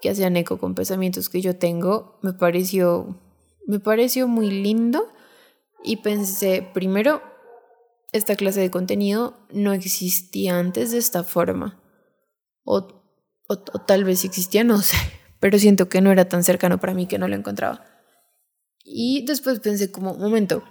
que 0.00 0.10
hacían 0.10 0.36
eco 0.36 0.58
con 0.58 0.74
pensamientos 0.74 1.28
que 1.28 1.40
yo 1.40 1.56
tengo, 1.56 2.18
me 2.22 2.32
pareció, 2.32 3.18
me 3.66 3.80
pareció 3.80 4.28
muy 4.28 4.50
lindo 4.50 5.08
y 5.84 5.98
pensé, 5.98 6.68
primero, 6.74 7.22
esta 8.12 8.36
clase 8.36 8.60
de 8.60 8.70
contenido 8.70 9.34
no 9.50 9.72
existía 9.72 10.58
antes 10.58 10.92
de 10.92 10.98
esta 10.98 11.24
forma. 11.24 11.80
O, 12.64 13.02
o, 13.48 13.56
tal 13.56 14.04
vez 14.04 14.24
existía, 14.24 14.64
no 14.64 14.78
sé, 14.82 14.96
pero 15.40 15.58
siento 15.58 15.88
que 15.88 16.00
no 16.00 16.12
era 16.12 16.28
tan 16.28 16.44
cercano 16.44 16.78
para 16.78 16.94
mí 16.94 17.06
que 17.06 17.18
no 17.18 17.26
lo 17.26 17.34
encontraba. 17.34 17.84
Y 18.84 19.24
después 19.26 19.60
pensé 19.60 19.90
como, 19.90 20.14
momento, 20.14 20.62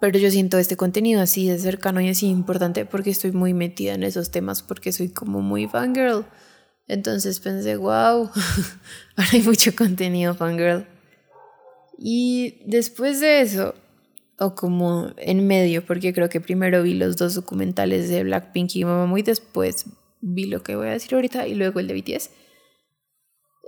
pero 0.00 0.18
yo 0.18 0.30
siento 0.30 0.58
este 0.58 0.76
contenido 0.76 1.22
así 1.22 1.48
de 1.48 1.58
cercano 1.58 2.00
y 2.00 2.08
así 2.08 2.26
importante 2.26 2.84
porque 2.84 3.10
estoy 3.10 3.32
muy 3.32 3.54
metida 3.54 3.94
en 3.94 4.02
esos 4.02 4.30
temas, 4.30 4.62
porque 4.62 4.92
soy 4.92 5.08
como 5.08 5.40
muy 5.40 5.66
fangirl. 5.66 6.26
Entonces 6.88 7.40
pensé, 7.40 7.76
wow, 7.76 8.30
ahora 9.16 9.30
hay 9.32 9.42
mucho 9.42 9.74
contenido 9.74 10.34
fangirl. 10.34 10.86
Y 11.98 12.62
después 12.66 13.20
de 13.20 13.40
eso, 13.40 13.74
o 14.38 14.54
como 14.54 15.10
en 15.16 15.46
medio, 15.46 15.84
porque 15.86 16.12
creo 16.12 16.28
que 16.28 16.40
primero 16.40 16.82
vi 16.82 16.94
los 16.94 17.16
dos 17.16 17.34
documentales 17.34 18.08
de 18.08 18.22
Blackpink 18.22 18.76
y 18.76 18.84
Mamamoo 18.84 19.18
y 19.18 19.22
después 19.22 19.86
vi 20.20 20.46
lo 20.46 20.62
que 20.62 20.76
voy 20.76 20.88
a 20.88 20.92
decir 20.92 21.14
ahorita 21.14 21.46
y 21.46 21.54
luego 21.54 21.80
el 21.80 21.86
de 21.86 21.94
BTS. 21.94 22.30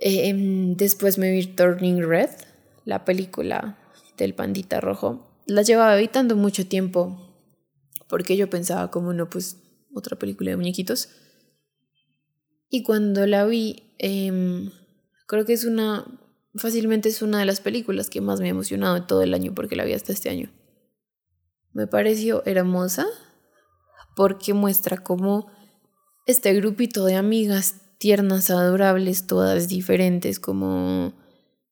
Eh, 0.00 0.28
em, 0.28 0.76
después 0.76 1.16
me 1.18 1.30
vi 1.32 1.46
Turning 1.46 2.06
Red, 2.06 2.30
la 2.84 3.04
película 3.04 3.78
del 4.16 4.34
pandita 4.34 4.80
rojo 4.80 5.27
la 5.48 5.62
llevaba 5.62 5.96
evitando 5.96 6.36
mucho 6.36 6.66
tiempo 6.66 7.24
porque 8.08 8.36
yo 8.36 8.48
pensaba 8.48 8.90
como 8.90 9.12
no, 9.12 9.28
pues 9.28 9.56
otra 9.94 10.18
película 10.18 10.50
de 10.50 10.56
muñequitos. 10.56 11.08
Y 12.70 12.82
cuando 12.82 13.26
la 13.26 13.44
vi, 13.46 13.94
em, 13.98 14.70
creo 15.26 15.44
que 15.46 15.54
es 15.54 15.64
una, 15.64 16.06
fácilmente 16.54 17.08
es 17.08 17.22
una 17.22 17.38
de 17.38 17.46
las 17.46 17.60
películas 17.60 18.10
que 18.10 18.20
más 18.20 18.40
me 18.40 18.46
ha 18.46 18.50
emocionado 18.50 19.04
todo 19.06 19.22
el 19.22 19.34
año 19.34 19.54
porque 19.54 19.74
la 19.74 19.84
vi 19.84 19.94
hasta 19.94 20.12
este 20.12 20.28
año. 20.28 20.52
Me 21.72 21.86
pareció 21.86 22.42
hermosa 22.44 23.06
porque 24.14 24.52
muestra 24.52 24.98
como 24.98 25.50
este 26.26 26.52
grupito 26.54 27.06
de 27.06 27.16
amigas 27.16 27.80
tiernas, 27.98 28.50
adorables, 28.50 29.26
todas 29.26 29.68
diferentes 29.68 30.38
como 30.40 31.14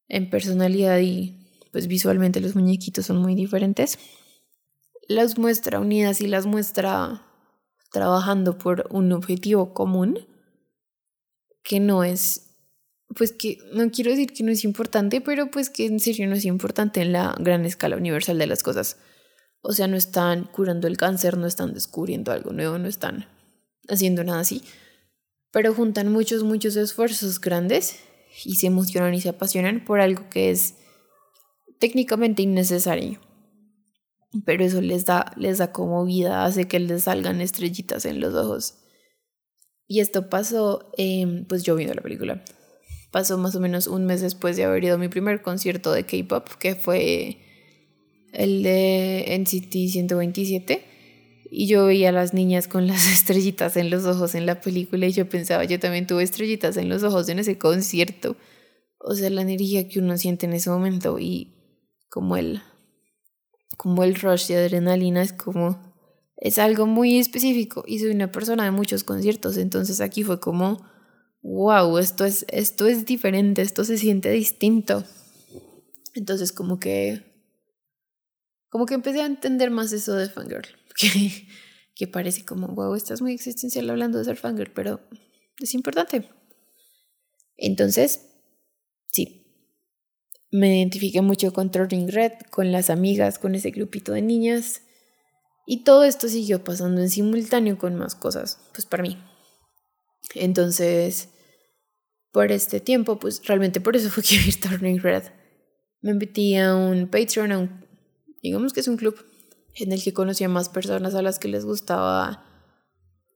en 0.09 0.31
personalidad 0.31 0.99
y 1.01 1.46
pues 1.77 1.89
visualmente 1.89 2.41
los 2.41 2.55
muñequitos 2.55 3.05
son 3.05 3.19
muy 3.19 3.35
diferentes. 3.35 3.99
Las 5.09 5.37
muestra 5.37 5.79
unidas 5.79 6.23
y 6.23 6.27
las 6.27 6.47
muestra 6.47 7.27
trabajando 7.93 8.57
por 8.57 8.87
un 8.89 9.13
objetivo 9.13 9.75
común 9.75 10.27
que 11.63 11.79
no 11.79 12.03
es, 12.03 12.57
pues 13.15 13.33
que 13.33 13.59
no 13.75 13.91
quiero 13.91 14.11
decir 14.11 14.33
que 14.33 14.43
no 14.43 14.53
es 14.53 14.65
importante, 14.65 15.21
pero 15.21 15.51
pues 15.51 15.69
que 15.69 15.85
en 15.85 16.01
serio 16.01 16.27
no 16.27 16.35
es 16.35 16.47
importante 16.47 17.03
en 17.03 17.13
la 17.13 17.37
gran 17.39 17.67
escala 17.67 17.99
universal 17.99 18.39
de 18.39 18.47
las 18.47 18.63
cosas. 18.63 18.97
O 19.61 19.75
sea, 19.75 19.87
no 19.87 19.99
están 19.99 20.45
curando 20.45 20.87
el 20.87 20.97
cáncer, 20.97 21.37
no 21.37 21.47
están 21.47 21.75
descubriendo 21.75 22.33
algo 22.33 22.55
nuevo, 22.55 22.79
no 22.79 22.89
están 22.89 23.27
haciendo 23.87 24.25
nada 24.25 24.41
así, 24.41 24.63
pero 25.51 25.75
juntan 25.75 26.11
muchos, 26.11 26.43
muchos 26.43 26.75
esfuerzos 26.77 27.39
grandes 27.39 27.97
y 28.47 28.55
se 28.55 28.67
emocionan 28.67 29.13
y 29.13 29.21
se 29.21 29.29
apasionan 29.29 29.85
por 29.85 30.01
algo 30.01 30.31
que 30.31 30.51
es 30.51 30.77
técnicamente 31.79 32.43
innecesario. 32.43 33.21
Pero 34.45 34.65
eso 34.65 34.81
les 34.81 35.05
da, 35.07 35.33
les 35.37 35.59
da 35.59 35.73
como 35.73 36.05
vida, 36.05 36.45
hace 36.45 36.69
que 36.69 36.79
les 36.79 37.05
salgan 37.05 37.41
estrellitas 37.41 38.05
en 38.05 38.21
los 38.21 38.35
ojos. 38.35 38.75
Y 39.89 40.01
esto 40.01 40.29
pasó, 40.29 40.91
pues 41.49 41.63
yo 41.63 41.77
viendo 41.77 41.95
la 41.95 42.03
película. 42.03 42.45
Pasó 43.13 43.39
más 43.39 43.55
o 43.55 43.61
menos 43.61 43.87
un 43.87 44.05
mes 44.05 44.21
después 44.21 44.57
de 44.57 44.65
haber 44.65 44.85
ido 44.85 44.97
a 44.97 44.99
mi 44.99 45.09
primer 45.09 45.43
concierto 45.43 45.93
de 45.93 46.05
K-pop, 46.05 46.49
que 46.59 46.75
fue 46.75 47.39
el 48.33 48.63
de 48.63 49.39
NCT 49.39 49.91
127. 49.93 50.85
Y 51.49 51.69
yo 51.69 51.87
veía 51.87 52.09
a 52.09 52.13
las 52.13 52.35
niñas 52.35 52.67
con 52.67 52.87
las 52.89 53.07
estrellitas 53.13 53.77
en 53.77 53.91
los 53.91 54.05
ojos 54.05 54.35
en 54.35 54.45
la 54.45 54.61
película 54.61 55.07
y 55.07 55.13
yo 55.13 55.29
pensaba, 55.29 55.65
yo 55.65 55.79
también 55.79 56.07
tuve 56.07 56.25
estrellitas 56.25 56.77
en 56.77 56.89
los 56.89 57.05
ojos 57.05 57.29
en 57.29 57.39
ese 57.39 57.57
concierto. 57.57 58.37
O 58.99 59.15
sea, 59.15 59.31
la 59.31 59.43
energía 59.43 59.89
que 59.89 60.01
uno 60.01 60.19
siente 60.19 60.47
en 60.47 60.55
ese 60.55 60.69
momento 60.69 61.19
y 61.21 61.56
como 62.09 62.37
el, 62.37 62.63
como 63.77 64.05
el 64.05 64.15
rush 64.15 64.49
de 64.49 64.57
adrenalina, 64.57 65.23
es 65.23 65.33
como, 65.33 65.95
es 66.37 66.59
algo 66.59 66.87
muy 66.87 67.19
específico 67.19 67.85
y 67.87 67.99
soy 67.99 68.11
una 68.11 68.31
persona 68.33 68.65
de 68.65 68.71
muchos 68.71 69.05
conciertos, 69.05 69.57
entonces 69.57 70.01
aquí 70.01 70.23
fue 70.23 70.41
como, 70.41 70.85
wow, 71.43 71.99
esto 71.99 72.25
es, 72.25 72.45
esto 72.49 72.87
es 72.87 73.05
diferente, 73.05 73.63
esto 73.63 73.85
se 73.85 73.99
siente 73.99 74.31
distinto. 74.31 75.05
Entonces 76.15 76.53
como 76.53 76.81
que, 76.81 77.23
como 78.69 78.87
que 78.87 78.95
empecé 78.95 79.21
a 79.21 79.27
entender 79.27 79.71
más 79.71 79.93
eso 79.93 80.15
de 80.15 80.29
fangirl, 80.29 80.69
que, 81.01 81.49
que 81.95 82.07
parece 82.07 82.45
como, 82.45 82.69
wow, 82.69 82.95
estás 82.95 83.23
muy 83.23 83.33
existencial 83.33 83.89
hablando 83.91 84.19
de 84.19 84.25
ser 84.25 84.37
fangirl, 84.37 84.73
pero 84.73 85.01
es 85.59 85.75
importante. 85.75 86.29
Entonces, 87.57 88.36
me 90.57 90.79
identifiqué 90.79 91.21
mucho 91.21 91.53
con 91.53 91.71
Turning 91.71 92.09
Red, 92.09 92.33
con 92.51 92.73
las 92.73 92.89
amigas, 92.89 93.39
con 93.39 93.55
ese 93.55 93.71
grupito 93.71 94.13
de 94.13 94.23
niñas. 94.23 94.83
Y 95.67 95.85
todo 95.85 96.05
esto 96.05 96.29
siguió 96.29 96.65
pasando 96.65 97.01
en 97.01 97.11
simultáneo 97.11 97.77
con 97.77 97.95
más 97.97 98.15
cosas, 98.15 98.59
pues 98.73 98.87
para 98.87 99.03
mí. 99.03 99.19
Entonces, 100.35 101.29
por 102.33 102.53
este 102.53 102.81
tiempo, 102.81 103.19
pues 103.19 103.45
realmente 103.47 103.81
por 103.81 103.97
eso 103.97 104.09
fue 104.09 104.23
que 104.23 104.39
vi 104.39 104.53
Turning 104.61 105.01
Red. 105.01 105.25
Me 106.01 106.15
metí 106.15 106.57
a 106.57 106.75
un 106.75 107.09
Patreon, 107.09 107.53
a 107.53 107.59
un, 107.59 107.85
digamos 108.43 108.73
que 108.73 108.81
es 108.81 108.89
un 108.89 108.97
club 108.97 109.17
en 109.75 109.93
el 109.93 110.03
que 110.03 110.15
conocí 110.15 110.45
a 110.45 110.49
más 110.49 110.69
personas 110.69 111.15
a 111.15 111.23
las 111.23 111.39
que 111.39 111.49
les 111.49 111.65
gustaba 111.65 112.45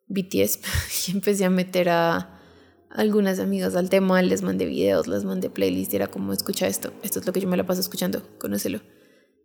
BTS 0.08 0.60
y 1.08 1.10
empecé 1.10 1.44
a 1.44 1.50
meter 1.50 1.90
a 1.90 2.39
algunas 2.90 3.38
amigas 3.38 3.76
al 3.76 3.88
tema, 3.88 4.20
les 4.22 4.42
mandé 4.42 4.66
videos, 4.66 5.06
les 5.06 5.24
mandé 5.24 5.48
playlist 5.48 5.92
y 5.92 5.96
era 5.96 6.08
como, 6.08 6.32
escucha 6.32 6.66
esto, 6.66 6.92
esto 7.02 7.20
es 7.20 7.26
lo 7.26 7.32
que 7.32 7.40
yo 7.40 7.48
me 7.48 7.56
la 7.56 7.64
paso 7.64 7.80
escuchando, 7.80 8.22
conócelo. 8.38 8.80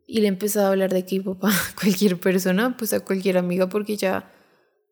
Y 0.07 0.21
le 0.21 0.27
empecé 0.27 0.59
a 0.59 0.67
hablar 0.67 0.93
de 0.93 1.05
K-pop 1.05 1.43
a 1.45 1.51
cualquier 1.79 2.19
persona, 2.19 2.75
pues 2.77 2.93
a 2.93 2.99
cualquier 2.99 3.37
amiga, 3.37 3.69
porque 3.69 3.97
ya 3.97 4.31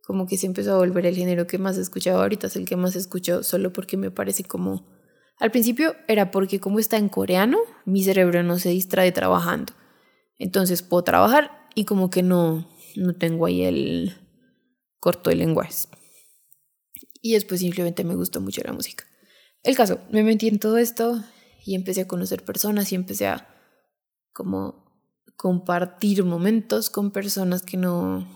como 0.05 0.27
que 0.27 0.38
se 0.38 0.45
empezó 0.45 0.74
a 0.74 0.77
volver 0.77 1.05
el 1.05 1.15
género 1.15 1.48
que 1.48 1.57
más 1.57 1.77
escuchaba 1.77 2.22
ahorita, 2.22 2.48
es 2.48 2.55
el 2.55 2.65
que 2.65 2.75
más 2.75 2.95
escucho 2.95 3.43
solo 3.43 3.74
porque 3.74 3.98
me 3.98 4.12
parece 4.12 4.43
como... 4.43 4.91
Al 5.39 5.50
principio 5.50 5.95
era 6.07 6.29
porque 6.29 6.60
como 6.60 6.79
está 6.79 6.98
en 6.98 7.10
coreano, 7.10 7.57
mi 7.86 8.03
cerebro 8.03 8.43
no 8.43 8.60
se 8.60 8.69
distrae 8.69 9.12
trabajando. 9.12 9.74
Entonces 10.38 10.83
puedo 10.83 11.03
trabajar 11.03 11.51
y 11.74 11.86
como 11.86 12.10
que 12.10 12.22
no, 12.22 12.69
no 12.95 13.15
tengo 13.15 13.48
ahí 13.48 13.63
el 13.63 14.13
corto 15.00 15.31
de 15.31 15.38
lenguajes. 15.38 15.89
Y 17.25 17.34
después 17.34 17.62
simplemente 17.62 18.03
me 18.03 18.15
gustó 18.15 18.42
mucho 18.42 18.62
la 18.65 18.74
música. 18.74 19.06
El 19.63 19.77
caso, 19.77 20.01
me 20.12 20.24
metí 20.24 20.50
en 20.50 20.60
todo 20.60 20.77
esto 20.77 21.24
y 21.65 21.74
empecé 21.74 22.01
a 22.01 22.08
conocer 22.08 22.44
personas 22.44 22.92
y 22.92 22.96
empecé 22.96 23.27
a 23.27 23.48
como 24.34 24.84
compartir 25.38 26.25
momentos 26.25 26.89
con 26.89 27.12
personas 27.12 27.62
que 27.63 27.77
no... 27.77 28.27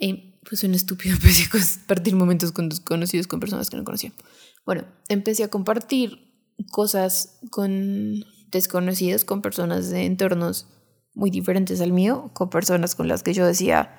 Eh, 0.00 0.40
pues 0.48 0.64
un 0.64 0.74
estúpido, 0.74 1.14
empecé 1.16 1.44
a 1.44 1.50
compartir 1.50 2.16
momentos 2.16 2.50
con 2.50 2.70
desconocidos, 2.70 3.26
con 3.26 3.40
personas 3.40 3.68
que 3.68 3.76
no 3.76 3.84
conocía. 3.84 4.14
Bueno, 4.64 4.86
empecé 5.08 5.44
a 5.44 5.48
compartir 5.48 6.32
cosas 6.72 7.40
con 7.50 8.24
desconocidos, 8.50 9.26
con 9.26 9.42
personas 9.42 9.90
de 9.90 10.06
entornos 10.06 10.66
muy 11.12 11.28
diferentes 11.28 11.82
al 11.82 11.92
mío, 11.92 12.30
con 12.32 12.48
personas 12.48 12.94
con 12.94 13.06
las 13.06 13.22
que 13.22 13.34
yo 13.34 13.44
decía, 13.44 13.98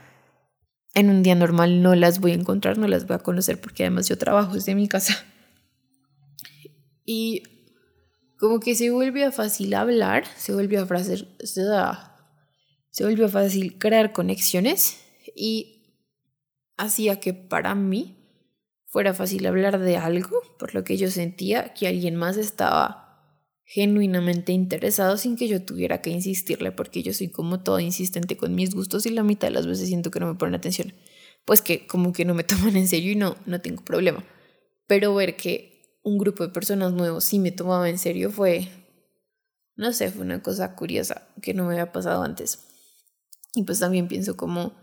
en 0.96 1.10
un 1.10 1.22
día 1.22 1.36
normal 1.36 1.84
no 1.84 1.94
las 1.94 2.20
voy 2.20 2.32
a 2.32 2.36
encontrar, 2.36 2.78
no 2.78 2.88
las 2.88 3.06
voy 3.06 3.16
a 3.16 3.20
conocer 3.20 3.62
porque 3.62 3.84
además 3.84 4.08
yo 4.08 4.18
trabajo 4.18 4.56
desde 4.56 4.74
mi 4.74 4.88
casa. 4.88 5.24
Y 7.06 7.44
como 8.40 8.60
que 8.60 8.74
se 8.74 8.90
volvió 8.90 9.32
fácil 9.32 9.74
hablar, 9.75 10.25
se 10.38 10.54
volvió 10.54 10.82
a 10.82 10.86
fácil, 10.88 11.28
se 11.40 13.04
volvió 13.04 13.30
fácil 13.30 13.78
crear 13.78 14.12
conexiones 14.12 14.98
y 15.36 16.00
hacía 16.78 17.20
que 17.20 17.34
para 17.34 17.75
mí 17.75 18.18
fuera 18.88 19.14
fácil 19.14 19.46
hablar 19.46 19.80
de 19.80 19.98
algo 19.98 20.42
por 20.58 20.74
lo 20.74 20.84
que 20.84 20.98
yo 20.98 21.12
sentía 21.12 21.74
que 21.74 21.88
alguien 21.88 22.16
más 22.16 22.38
estaba 22.38 23.04
genuinamente 23.65 24.51
interesado 24.51 25.17
sin 25.17 25.36
que 25.36 25.48
yo 25.48 25.63
tuviera 25.63 26.01
que 26.01 26.12
insistirle 26.12 26.72
porque 26.72 27.01
yo 27.01 27.13
soy 27.13 27.29
como 27.29 27.62
todo 27.62 27.79
insistente 27.79 28.38
con 28.38 28.53
mis 28.53 28.75
gustos 28.75 29.05
y 29.05 29.10
la 29.10 29.24
mitad 29.24 29.48
de 29.48 29.53
las 29.55 29.65
veces 29.65 29.88
siento 29.88 30.12
que 30.12 30.19
no 30.19 30.27
me 30.27 30.36
ponen 30.36 30.55
atención. 30.55 30.93
Pues 31.45 31.62
que 31.62 31.88
como 31.88 32.13
que 32.13 32.25
no 32.25 32.34
me 32.34 32.43
toman 32.45 32.77
en 32.77 32.88
serio 32.88 33.12
y 33.12 33.15
no, 33.15 33.36
no 33.45 33.62
tengo 33.62 33.84
problema. 33.84 34.24
Pero 34.88 35.15
ver 35.15 35.36
que 35.36 36.00
un 36.03 36.19
grupo 36.19 36.45
de 36.45 36.53
personas 36.53 36.93
nuevos 36.93 37.24
sí 37.24 37.39
me 37.39 37.51
tomaba 37.51 37.89
en 37.89 37.98
serio 37.98 38.29
fue, 38.29 38.67
no 39.75 39.91
sé, 39.91 40.12
fue 40.12 40.24
una 40.24 40.43
cosa 40.43 40.75
curiosa 40.75 41.27
que 41.41 41.55
no 41.55 41.65
me 41.65 41.74
había 41.74 41.91
pasado 41.91 42.22
antes. 42.22 42.60
Y 43.55 43.63
pues 43.63 43.79
también 43.79 44.07
pienso 44.07 44.38
como, 44.38 44.75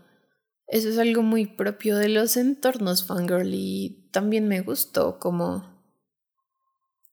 eso 0.67 0.89
es 0.89 0.97
algo 0.97 1.21
muy 1.21 1.45
propio 1.45 1.97
de 1.97 2.09
los 2.09 2.35
entornos 2.35 3.05
fangirl 3.05 3.53
y 3.53 4.09
también 4.11 4.49
me 4.49 4.59
gustó 4.59 5.19
como 5.19 5.72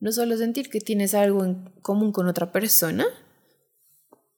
no 0.00 0.12
solo 0.12 0.36
sentir 0.36 0.70
que 0.70 0.80
tienes 0.80 1.14
algo 1.14 1.44
en 1.44 1.70
común 1.82 2.10
con 2.12 2.26
otra 2.26 2.52
persona, 2.52 3.06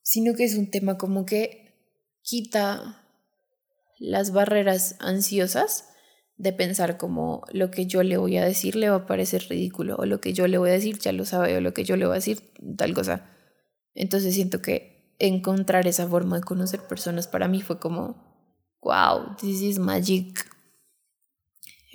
sino 0.02 0.34
que 0.34 0.44
es 0.44 0.56
un 0.56 0.70
tema 0.70 0.98
como 0.98 1.24
que 1.24 1.74
quita 2.22 3.06
las 3.98 4.32
barreras 4.32 4.96
ansiosas 4.98 5.88
de 6.36 6.52
pensar 6.52 6.98
como 6.98 7.44
lo 7.52 7.70
que 7.70 7.86
yo 7.86 8.02
le 8.02 8.16
voy 8.16 8.36
a 8.36 8.44
decir 8.44 8.74
le 8.74 8.90
va 8.90 8.96
a 8.96 9.06
parecer 9.06 9.46
ridículo 9.48 9.94
o 9.96 10.06
lo 10.06 10.20
que 10.20 10.32
yo 10.32 10.48
le 10.48 10.58
voy 10.58 10.70
a 10.70 10.72
decir 10.72 10.98
ya 10.98 11.12
lo 11.12 11.24
sabe 11.24 11.56
o 11.56 11.60
lo 11.60 11.72
que 11.72 11.84
yo 11.84 11.96
le 11.96 12.06
voy 12.06 12.14
a 12.14 12.16
decir 12.16 12.52
tal 12.76 12.94
cosa. 12.94 13.30
Entonces 13.94 14.34
siento 14.34 14.60
que 14.60 15.14
encontrar 15.20 15.86
esa 15.86 16.08
forma 16.08 16.36
de 16.36 16.42
conocer 16.42 16.80
personas 16.80 17.28
para 17.28 17.46
mí 17.46 17.62
fue 17.62 17.78
como, 17.78 18.16
wow, 18.80 19.36
this 19.40 19.62
is 19.62 19.78
magic. 19.78 20.50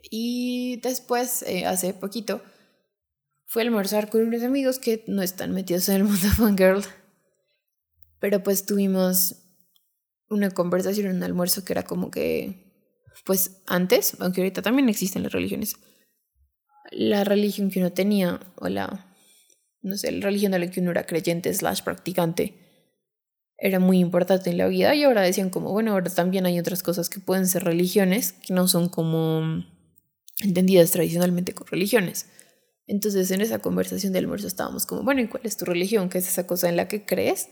Y 0.09 0.79
después, 0.81 1.43
eh, 1.43 1.65
hace 1.65 1.93
poquito, 1.93 2.41
fue 3.47 3.61
a 3.61 3.65
almorzar 3.65 4.09
con 4.09 4.21
unos 4.21 4.43
amigos 4.43 4.77
que 4.77 5.03
no 5.07 5.23
están 5.23 5.53
metidos 5.53 5.89
en 5.89 5.95
el 5.95 6.03
mundo 6.03 6.27
fangirl. 6.37 6.83
Pero 8.19 8.43
pues 8.43 8.65
tuvimos 8.65 9.43
una 10.29 10.51
conversación 10.51 11.15
un 11.15 11.23
almuerzo 11.23 11.63
que 11.63 11.73
era 11.73 11.83
como 11.83 12.11
que, 12.11 12.91
pues 13.25 13.61
antes, 13.65 14.17
aunque 14.19 14.41
ahorita 14.41 14.61
también 14.61 14.89
existen 14.89 15.23
las 15.23 15.31
religiones, 15.31 15.77
la 16.91 17.23
religión 17.23 17.69
que 17.69 17.79
uno 17.79 17.93
tenía, 17.93 18.39
o 18.55 18.67
la, 18.67 19.15
no 19.81 19.95
sé, 19.95 20.11
la 20.11 20.25
religión 20.25 20.51
de 20.51 20.59
la 20.59 20.69
que 20.69 20.81
uno 20.81 20.91
era 20.91 21.05
creyente 21.05 21.53
slash 21.53 21.83
practicante, 21.83 22.67
era 23.57 23.79
muy 23.79 23.99
importante 23.99 24.49
en 24.49 24.57
la 24.57 24.67
vida 24.67 24.93
y 24.93 25.03
ahora 25.03 25.21
decían 25.21 25.49
como, 25.49 25.71
bueno, 25.71 25.93
ahora 25.93 26.11
también 26.11 26.45
hay 26.45 26.59
otras 26.59 26.83
cosas 26.83 27.09
que 27.09 27.19
pueden 27.19 27.47
ser 27.47 27.63
religiones, 27.63 28.33
que 28.33 28.53
no 28.53 28.67
son 28.67 28.89
como 28.89 29.63
entendidas 30.41 30.91
tradicionalmente 30.91 31.53
con 31.53 31.67
religiones. 31.67 32.27
Entonces 32.87 33.29
en 33.31 33.41
esa 33.41 33.59
conversación 33.59 34.13
de 34.13 34.19
almuerzo 34.19 34.47
estábamos 34.47 34.85
como, 34.85 35.03
bueno, 35.03 35.21
¿y 35.21 35.27
cuál 35.27 35.45
es 35.45 35.57
tu 35.57 35.65
religión? 35.65 36.09
¿Qué 36.09 36.17
es 36.19 36.27
esa 36.27 36.47
cosa 36.47 36.69
en 36.69 36.77
la 36.77 36.87
que 36.87 37.05
crees? 37.05 37.49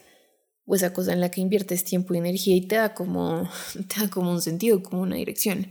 O 0.66 0.76
esa 0.76 0.94
cosa 0.94 1.14
en 1.14 1.20
la 1.20 1.30
que 1.30 1.42
inviertes 1.42 1.84
tiempo 1.84 2.14
y 2.14 2.18
energía 2.18 2.56
y 2.56 2.68
te 2.68 2.76
da 2.76 2.94
como, 2.94 3.50
te 3.88 4.02
da 4.02 4.10
como 4.10 4.32
un 4.32 4.42
sentido, 4.42 4.82
como 4.82 5.02
una 5.02 5.18
dirección. 5.18 5.68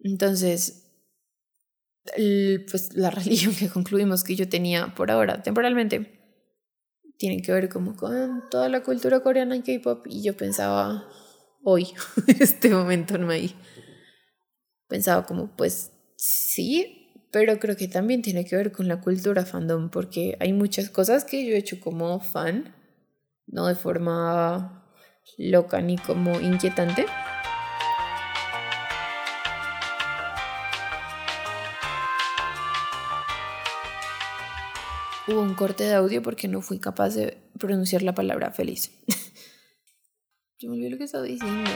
Entonces, 0.00 0.84
pues 2.70 2.94
la 2.94 3.10
religión 3.10 3.54
que 3.54 3.68
concluimos 3.68 4.24
que 4.24 4.36
yo 4.36 4.48
tenía 4.48 4.94
por 4.94 5.10
ahora, 5.10 5.42
temporalmente, 5.42 6.18
tiene 7.18 7.42
que 7.42 7.52
ver 7.52 7.68
como 7.68 7.96
con 7.96 8.44
toda 8.50 8.68
la 8.68 8.82
cultura 8.82 9.20
coreana 9.20 9.56
y 9.56 9.62
K-pop. 9.62 10.06
Y 10.08 10.22
yo 10.22 10.36
pensaba, 10.36 11.08
hoy, 11.62 11.88
este 12.40 12.70
momento 12.70 13.18
no 13.18 13.30
hay. 13.30 13.54
Pensaba 14.88 15.26
como, 15.26 15.54
pues 15.54 15.90
sí, 16.16 16.97
pero 17.30 17.58
creo 17.58 17.76
que 17.76 17.88
también 17.88 18.22
tiene 18.22 18.44
que 18.44 18.56
ver 18.56 18.72
con 18.72 18.88
la 18.88 19.00
cultura 19.00 19.44
fandom, 19.44 19.90
porque 19.90 20.36
hay 20.40 20.52
muchas 20.52 20.88
cosas 20.88 21.24
que 21.24 21.44
yo 21.44 21.54
he 21.54 21.58
hecho 21.58 21.80
como 21.80 22.20
fan, 22.20 22.74
no 23.46 23.66
de 23.66 23.74
forma 23.74 24.84
loca 25.36 25.80
ni 25.80 25.96
como 25.98 26.40
inquietante. 26.40 27.06
Hubo 35.26 35.42
un 35.42 35.54
corte 35.54 35.84
de 35.84 35.94
audio 35.94 36.22
porque 36.22 36.48
no 36.48 36.62
fui 36.62 36.78
capaz 36.78 37.10
de 37.10 37.36
pronunciar 37.58 38.02
la 38.02 38.14
palabra 38.14 38.50
feliz. 38.50 38.90
yo 40.58 40.70
me 40.70 40.76
olvidé 40.76 40.90
lo 40.90 40.96
que 40.96 41.04
estaba 41.04 41.24
diciendo. 41.24 41.70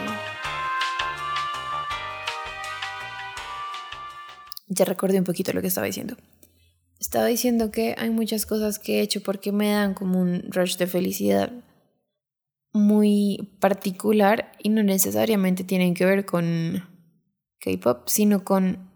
Ya 4.75 4.85
recordé 4.85 5.19
un 5.19 5.25
poquito 5.25 5.53
lo 5.53 5.61
que 5.61 5.69
estaba 5.69 5.87
diciendo. 5.87 6.17
Estaba 6.99 7.27
diciendo 7.27 7.71
que 7.71 7.95
hay 7.99 8.11
muchas 8.11 8.47
cosas 8.47 8.79
que 8.79 8.99
he 8.99 9.01
hecho 9.03 9.23
porque 9.23 9.53
me 9.53 9.71
dan 9.71 9.95
como 9.95 10.21
un 10.21 10.45
rush 10.51 10.77
de 10.77 10.87
felicidad 10.87 11.53
muy 12.73 13.57
particular 13.61 14.53
y 14.63 14.71
no 14.71 14.83
necesariamente 14.83 15.65
tienen 15.65 15.95
que 15.95 16.07
ver 16.07 16.25
con 16.25 16.89
K-pop, 17.59 18.09
sino 18.09 18.45
con 18.45 18.91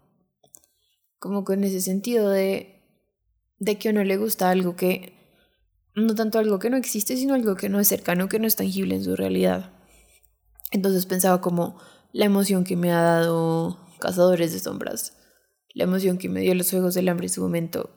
como 1.18 1.44
con 1.44 1.64
ese 1.64 1.80
sentido 1.80 2.30
de, 2.30 2.82
de 3.58 3.78
que 3.78 3.88
a 3.88 3.90
uno 3.90 4.04
le 4.04 4.16
gusta 4.16 4.50
algo 4.50 4.76
que 4.76 5.14
no 5.94 6.14
tanto 6.14 6.38
algo 6.38 6.58
que 6.58 6.70
no 6.70 6.76
existe, 6.76 7.16
sino 7.16 7.34
algo 7.34 7.56
que 7.56 7.68
no 7.68 7.80
es 7.80 7.88
cercano, 7.88 8.28
que 8.28 8.38
no 8.38 8.46
es 8.46 8.54
tangible 8.54 8.94
en 8.94 9.02
su 9.02 9.16
realidad. 9.16 9.72
Entonces 10.70 11.06
pensaba 11.06 11.40
como 11.40 11.78
la 12.12 12.26
emoción 12.26 12.64
que 12.64 12.76
me 12.76 12.92
ha 12.92 13.00
dado 13.00 13.78
Cazadores 13.98 14.52
de 14.52 14.60
Sombras 14.60 15.16
la 15.76 15.84
emoción 15.84 16.16
que 16.16 16.30
me 16.30 16.40
dio 16.40 16.54
los 16.54 16.70
Juegos 16.70 16.94
del 16.94 17.06
Hambre 17.10 17.26
en 17.26 17.32
su 17.32 17.42
momento, 17.42 17.90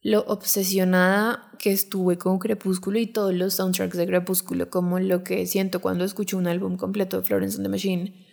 lo 0.00 0.20
obsesionada 0.22 1.52
que 1.58 1.70
estuve 1.70 2.16
con 2.16 2.38
Crepúsculo 2.38 2.98
y 2.98 3.06
todos 3.06 3.34
los 3.34 3.52
soundtracks 3.52 3.98
de 3.98 4.06
Crepúsculo, 4.06 4.70
como 4.70 4.98
lo 5.00 5.22
que 5.22 5.46
siento 5.46 5.82
cuando 5.82 6.04
escucho 6.04 6.38
un 6.38 6.46
álbum 6.46 6.78
completo 6.78 7.18
de 7.18 7.24
Florence 7.24 7.58
and 7.58 7.66
the 7.66 7.68
Machine, 7.68 8.26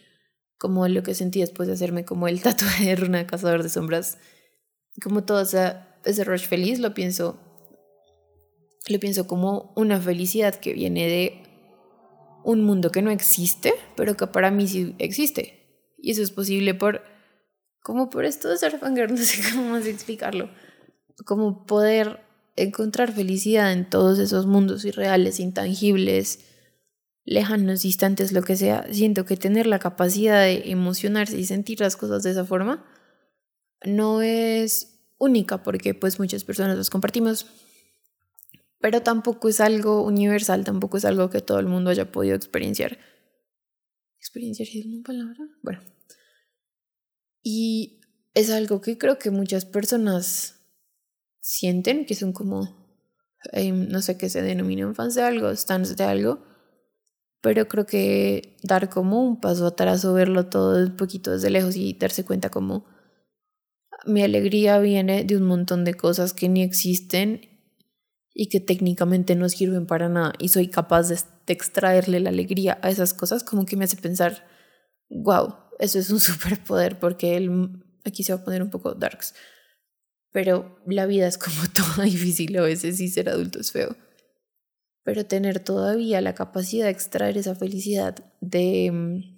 como 0.58 0.88
lo 0.88 1.04
que 1.04 1.16
sentí 1.16 1.42
después 1.42 1.68
de 1.68 1.74
hacerme 1.74 2.06
como 2.06 2.30
el 2.30 2.42
tatuaje 2.44 2.86
de 2.86 2.96
Runa 2.96 3.28
Cazador 3.28 3.62
de 3.62 3.68
Sombras, 3.68 4.20
como 5.04 5.26
todo 5.26 5.42
ese, 5.42 5.76
ese 6.06 6.24
rush 6.24 6.48
feliz, 6.48 6.80
lo 6.80 6.94
pienso, 6.94 7.38
lo 8.88 9.00
pienso 9.02 9.28
como 9.28 9.74
una 9.76 10.00
felicidad 10.00 10.56
que 10.56 10.72
viene 10.72 11.10
de 11.10 11.44
un 12.46 12.64
mundo 12.64 12.90
que 12.90 13.02
no 13.02 13.12
existe, 13.12 13.74
pero 13.98 14.16
que 14.16 14.28
para 14.28 14.50
mí 14.50 14.66
sí 14.66 14.96
existe. 14.98 15.92
Y 15.98 16.12
eso 16.12 16.22
es 16.22 16.32
posible 16.32 16.74
por 16.74 17.13
como 17.84 18.10
por 18.10 18.26
esto 18.26 18.50
de 18.50 18.58
ser 18.58 18.80
fangirl, 18.80 19.14
no 19.16 19.18
sé 19.18 19.42
cómo 19.52 19.70
más 19.70 19.86
explicarlo. 19.86 20.50
Como 21.26 21.68
poder 21.68 22.22
encontrar 22.56 23.12
felicidad 23.12 23.72
en 23.72 23.88
todos 23.88 24.18
esos 24.18 24.48
mundos 24.48 24.86
irreales, 24.86 25.40
intangibles, 25.40 26.40
lejanos, 27.26 27.84
distantes, 27.84 28.32
lo 28.32 28.42
que 28.42 28.56
sea. 28.56 28.88
Siento 28.92 29.26
que 29.26 29.38
tener 29.38 29.68
la 29.68 29.80
capacidad 29.80 30.42
de 30.42 30.72
emocionarse 30.72 31.38
y 31.38 31.46
sentir 31.46 31.82
las 31.82 31.96
cosas 31.96 32.24
de 32.24 32.32
esa 32.32 32.46
forma 32.46 32.86
no 33.86 34.22
es 34.22 35.02
única 35.18 35.62
porque 35.62 35.94
pues 35.94 36.20
muchas 36.20 36.44
personas 36.44 36.78
las 36.78 36.90
compartimos, 36.90 37.48
pero 38.80 39.02
tampoco 39.02 39.50
es 39.50 39.60
algo 39.60 40.04
universal, 40.04 40.64
tampoco 40.64 40.98
es 40.98 41.06
algo 41.06 41.30
que 41.30 41.42
todo 41.42 41.60
el 41.60 41.68
mundo 41.68 41.90
haya 41.90 42.12
podido 42.12 42.36
experienciar. 42.36 42.98
¿Experienciar 44.20 44.70
es 44.70 44.86
una 44.86 45.04
palabra? 45.04 45.38
Bueno, 45.62 45.82
Y 47.44 48.02
es 48.34 48.50
algo 48.50 48.82
que 48.82 48.98
creo 48.98 49.20
que 49.20 49.30
muchas 49.30 49.66
personas 49.66 50.62
sienten, 51.42 52.06
que 52.06 52.16
son 52.16 52.32
como, 52.32 52.76
em, 53.52 53.90
no 53.90 54.02
sé 54.02 54.18
qué 54.18 54.30
se 54.30 54.42
denomina 54.42 54.94
fans 54.94 55.16
de 55.16 55.24
algo, 55.24 55.56
stands 55.56 55.96
de 55.98 56.04
algo, 56.06 56.44
pero 57.42 57.68
creo 57.68 57.86
que 57.86 58.58
dar 58.64 58.90
como 58.90 59.22
un 59.22 59.42
paso 59.42 59.68
atrás 59.68 60.06
o 60.06 60.14
verlo 60.14 60.48
todo 60.48 60.82
un 60.82 60.96
poquito 60.96 61.32
desde 61.32 61.50
lejos 61.50 61.76
y 61.76 61.94
darse 61.94 62.24
cuenta 62.24 62.50
como 62.50 62.86
mi 64.06 64.24
alegría 64.24 64.80
viene 64.80 65.24
de 65.24 65.38
un 65.38 65.44
montón 65.44 65.84
de 65.84 65.94
cosas 65.94 66.34
que 66.34 66.50
ni 66.50 66.64
existen 66.64 67.42
y 68.34 68.48
que 68.48 68.60
técnicamente 68.60 69.36
no 69.36 69.50
sirven 69.50 69.86
para 69.86 70.10
nada 70.10 70.34
y 70.40 70.50
soy 70.50 70.70
capaz 70.70 71.10
de, 71.10 71.20
extraerle 71.48 72.22
la 72.22 72.30
alegría 72.30 72.80
a 72.82 72.90
esas 72.90 73.14
cosas 73.14 73.44
como 73.44 73.66
que 73.66 73.76
me 73.76 73.84
hace 73.84 73.98
pensar, 73.98 74.48
wow, 75.10 75.56
eso 75.80 76.00
es 76.00 76.10
un 76.10 76.20
superpoder 76.20 77.00
porque 77.00 77.38
él, 77.38 77.84
aquí 78.06 78.24
se 78.24 78.34
va 78.34 78.42
a 78.42 78.44
poner 78.44 78.62
un 78.62 78.70
poco 78.70 78.94
darks, 78.94 79.34
pero 80.32 80.80
la 80.88 81.06
vida 81.06 81.28
es 81.28 81.38
como 81.38 81.68
toda 81.74 82.06
difícil 82.06 82.58
a 82.58 82.62
veces 82.62 83.00
y 83.00 83.08
ser 83.10 83.30
adulto 83.30 83.60
es 83.60 83.72
feo. 83.72 83.96
Pero 85.06 85.26
tener 85.26 85.60
todavía 85.60 86.22
la 86.22 86.34
capacidad 86.34 86.86
de 86.86 86.92
extraer 86.92 87.38
esa 87.38 87.56
felicidad 87.56 88.16
de 88.40 88.90
mm, 88.92 89.34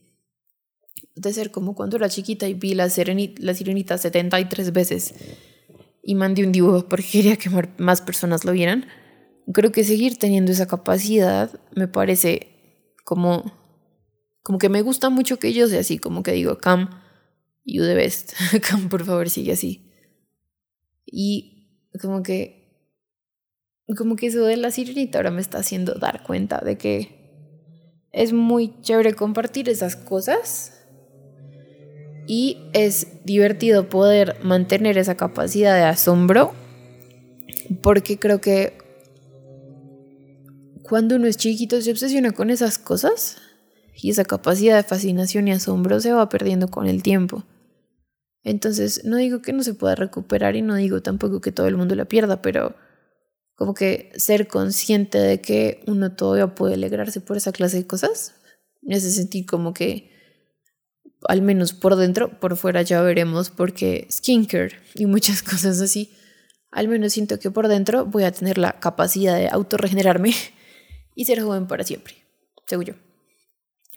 de 1.16 1.34
ser 1.34 1.52
como 1.52 1.76
cuando 1.76 1.98
era 1.98 2.10
chiquita 2.10 2.48
y 2.48 2.54
vi 2.54 2.74
la, 2.74 2.90
sirenita, 2.90 3.42
la 3.42 3.54
sirenita 3.54 3.98
73 3.98 4.74
veces 4.74 5.16
y 6.04 6.16
mandé 6.16 6.44
un 6.44 6.52
dibujo 6.52 6.88
porque 6.88 7.08
quería 7.10 7.38
que 7.38 7.50
más 7.78 8.02
personas 8.02 8.46
lo 8.46 8.52
vieran. 8.52 8.86
Creo 9.52 9.72
que 9.72 9.84
seguir 9.84 10.18
teniendo 10.18 10.52
esa 10.52 10.68
capacidad 10.68 11.50
me 11.76 11.88
parece 11.88 12.94
como, 13.04 13.65
como 14.46 14.60
que 14.60 14.70
me 14.70 14.84
gusta 14.84 15.10
mucho 15.10 15.40
que 15.40 15.54
yo 15.54 15.68
sea 15.68 15.80
así, 15.80 15.98
como 15.98 16.22
que 16.22 16.32
digo, 16.32 16.60
Cam, 16.60 17.02
you 17.66 17.82
the 17.84 17.96
best, 17.96 18.34
Cam, 18.62 18.90
por 18.90 19.04
favor, 19.04 19.28
sigue 19.28 19.54
así. 19.54 19.92
Y 21.04 21.90
como 22.00 22.22
que, 22.22 22.94
como 23.98 24.16
que 24.16 24.28
eso 24.28 24.46
de 24.46 24.56
la 24.58 24.70
sirenita 24.70 25.18
ahora 25.18 25.32
me 25.32 25.42
está 25.42 25.58
haciendo 25.58 25.96
dar 25.96 26.22
cuenta 26.22 26.60
de 26.60 26.78
que 26.78 28.06
es 28.12 28.34
muy 28.34 28.80
chévere 28.82 29.16
compartir 29.16 29.68
esas 29.68 29.96
cosas 29.96 30.86
y 32.28 32.70
es 32.74 33.26
divertido 33.26 33.90
poder 33.90 34.38
mantener 34.44 35.00
esa 35.00 35.18
capacidad 35.18 35.74
de 35.74 35.86
asombro 35.86 36.54
porque 37.82 38.20
creo 38.20 38.42
que 38.42 38.78
cuando 40.84 41.16
uno 41.16 41.26
es 41.26 41.38
chiquito 41.38 41.82
se 41.82 41.90
obsesiona 41.90 42.30
con 42.30 42.52
esas 42.52 42.78
cosas 42.78 43.42
y 43.96 44.12
esa 44.12 44.26
capacidad 44.26 44.76
de 44.76 44.84
fascinación 44.84 45.48
y 45.48 45.54
asombro 45.54 46.00
se 46.00 46.14
va 46.14 46.30
perdiendo 46.30 46.68
con 46.70 46.88
el 46.88 47.04
tiempo. 47.04 47.44
Entonces, 48.44 49.04
no 49.06 49.18
digo 49.18 49.42
que 49.42 49.54
no 49.54 49.64
se 49.64 49.74
pueda 49.74 49.96
recuperar 49.96 50.56
y 50.56 50.62
no 50.62 50.76
digo 50.76 51.02
tampoco 51.02 51.42
que 51.42 51.52
todo 51.52 51.68
el 51.68 51.78
mundo 51.78 51.96
la 51.96 52.06
pierda, 52.06 52.42
pero 52.42 52.76
como 53.56 53.74
que 53.74 54.12
ser 54.18 54.48
consciente 54.48 55.18
de 55.18 55.42
que 55.42 55.84
uno 55.88 56.16
todavía 56.16 56.54
puede 56.54 56.76
alegrarse 56.76 57.22
por 57.22 57.38
esa 57.38 57.52
clase 57.52 57.78
de 57.78 57.88
cosas 57.88 58.36
me 58.86 58.96
hace 58.96 59.12
sentir 59.12 59.46
como 59.46 59.74
que 59.74 60.12
al 61.28 61.42
menos 61.42 61.74
por 61.74 61.96
dentro, 61.96 62.40
por 62.40 62.56
fuera 62.56 62.84
ya 62.84 63.02
veremos, 63.02 63.50
porque 63.50 64.08
skincare 64.12 64.76
y 64.94 65.08
muchas 65.08 65.42
cosas 65.44 65.82
así, 65.82 66.14
al 66.72 66.88
menos 66.88 67.14
siento 67.14 67.40
que 67.40 67.52
por 67.52 67.68
dentro 67.68 68.06
voy 68.06 68.24
a 68.24 68.32
tener 68.32 68.58
la 68.58 68.80
capacidad 68.80 69.36
de 69.36 69.50
autorregenerarme 69.50 70.34
y 71.16 71.26
ser 71.26 71.42
joven 71.42 71.68
para 71.68 71.84
siempre, 71.84 72.16
según 72.68 72.86
yo. 72.86 73.05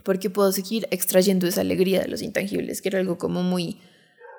Porque 0.04 0.30
puedo 0.30 0.52
seguir 0.52 0.86
extrayendo 0.90 1.46
esa 1.46 1.62
alegría 1.62 2.00
de 2.00 2.08
los 2.08 2.22
intangibles, 2.22 2.80
que 2.82 2.88
era 2.88 2.98
algo 2.98 3.18
como 3.18 3.42
muy, 3.42 3.80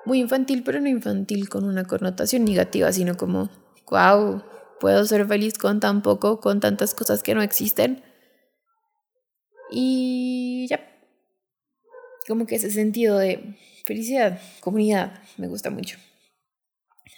muy 0.06 0.20
infantil, 0.20 0.64
pero 0.64 0.80
no 0.80 0.88
infantil 0.88 1.50
con 1.50 1.66
una 1.66 1.84
connotación 1.84 2.46
negativa, 2.46 2.92
sino 2.92 3.18
como, 3.18 3.50
wow, 3.90 4.44
puedo 4.80 5.06
ser 5.06 5.28
feliz 5.28 5.58
con 5.58 5.80
tan 5.80 6.02
poco, 6.02 6.40
con 6.40 6.60
tantas 6.60 6.94
cosas 6.94 7.24
que 7.24 7.36
no 7.36 7.42
existen. 7.42 8.02
Y 9.72 10.68
ya, 10.70 10.80
como 12.28 12.46
que 12.46 12.56
ese 12.56 12.72
sentido 12.72 13.18
de 13.18 13.58
felicidad, 13.86 14.40
comunidad, 14.62 15.22
me 15.38 15.48
gusta 15.48 15.70
mucho. 15.70 15.98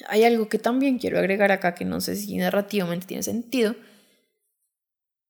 Hay 0.08 0.24
algo 0.24 0.50
que 0.50 0.58
también 0.58 0.98
quiero 0.98 1.20
agregar 1.20 1.52
acá 1.52 1.76
que 1.76 1.86
no 1.86 2.02
sé 2.02 2.16
si 2.16 2.38
narrativamente 2.38 3.08
tiene 3.08 3.24
sentido. 3.24 3.76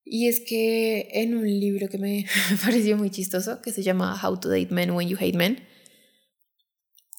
Y 0.04 0.28
es 0.28 0.42
que 0.42 1.10
en 1.12 1.36
un 1.36 1.46
libro 1.46 1.88
que 1.88 1.98
me 1.98 2.26
pareció 2.64 2.98
muy 2.98 3.10
chistoso, 3.10 3.62
que 3.62 3.72
se 3.72 3.84
llama 3.84 4.20
How 4.22 4.40
to 4.40 4.50
Date 4.50 4.70
Men 4.72 4.92
When 4.92 5.08
You 5.08 5.18
Hate 5.18 5.38
Men, 5.38 5.64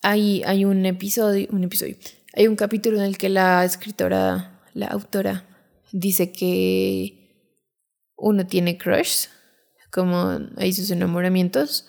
hay, 0.02 0.42
hay 0.44 0.64
un 0.64 0.84
episodio, 0.84 1.46
un 1.50 1.64
episodio, 1.64 1.96
hay 2.34 2.48
un 2.48 2.56
capítulo 2.56 2.98
en 2.98 3.04
el 3.04 3.18
que 3.18 3.28
la 3.28 3.64
escritora, 3.64 4.60
la 4.74 4.86
autora, 4.86 5.46
dice 5.92 6.32
que 6.32 7.22
uno 8.16 8.46
tiene 8.46 8.78
crush, 8.78 9.26
como 9.90 10.40
hay 10.56 10.72
sus 10.72 10.90
enamoramientos, 10.90 11.86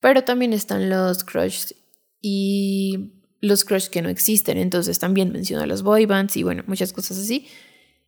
pero 0.00 0.24
también 0.24 0.52
están 0.52 0.88
los 0.88 1.24
crushs 1.24 1.74
y 2.22 3.12
los 3.40 3.64
crushs 3.64 3.88
que 3.88 4.02
no 4.02 4.08
existen. 4.08 4.56
Entonces 4.56 4.98
también 4.98 5.32
menciona 5.32 5.66
los 5.66 5.82
boy 5.82 6.06
bands 6.06 6.36
y 6.36 6.42
bueno, 6.42 6.64
muchas 6.66 6.92
cosas 6.92 7.18
así. 7.18 7.46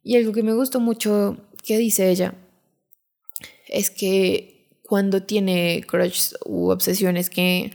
Y 0.03 0.17
algo 0.17 0.33
que 0.33 0.43
me 0.43 0.55
gustó 0.55 0.81
mucho 0.81 1.37
que 1.63 1.79
dice 1.79 2.11
ella 2.11 2.35
es 3.69 3.91
que 3.91 4.81
cuando 4.83 5.23
tiene 5.23 5.85
crushs 5.87 6.37
u 6.45 6.71
obsesiones 6.71 7.31
que 7.31 7.73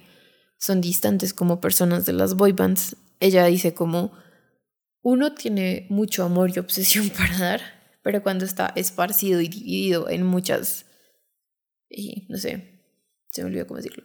son 0.59 0.81
distantes 0.81 1.33
como 1.33 1.61
personas 1.61 2.05
de 2.05 2.13
las 2.13 2.35
boy 2.35 2.51
bands, 2.51 2.95
ella 3.19 3.45
dice 3.45 3.73
como 3.73 4.11
uno 5.01 5.33
tiene 5.33 5.87
mucho 5.89 6.23
amor 6.23 6.51
y 6.53 6.59
obsesión 6.59 7.09
para 7.17 7.37
dar, 7.37 7.61
pero 8.03 8.21
cuando 8.23 8.45
está 8.45 8.73
esparcido 8.75 9.41
y 9.41 9.47
dividido 9.47 10.09
en 10.09 10.23
muchas, 10.23 10.85
no 12.27 12.37
sé, 12.37 12.81
se 13.31 13.41
me 13.41 13.49
olvidó 13.49 13.67
cómo 13.67 13.77
decirlo, 13.77 14.03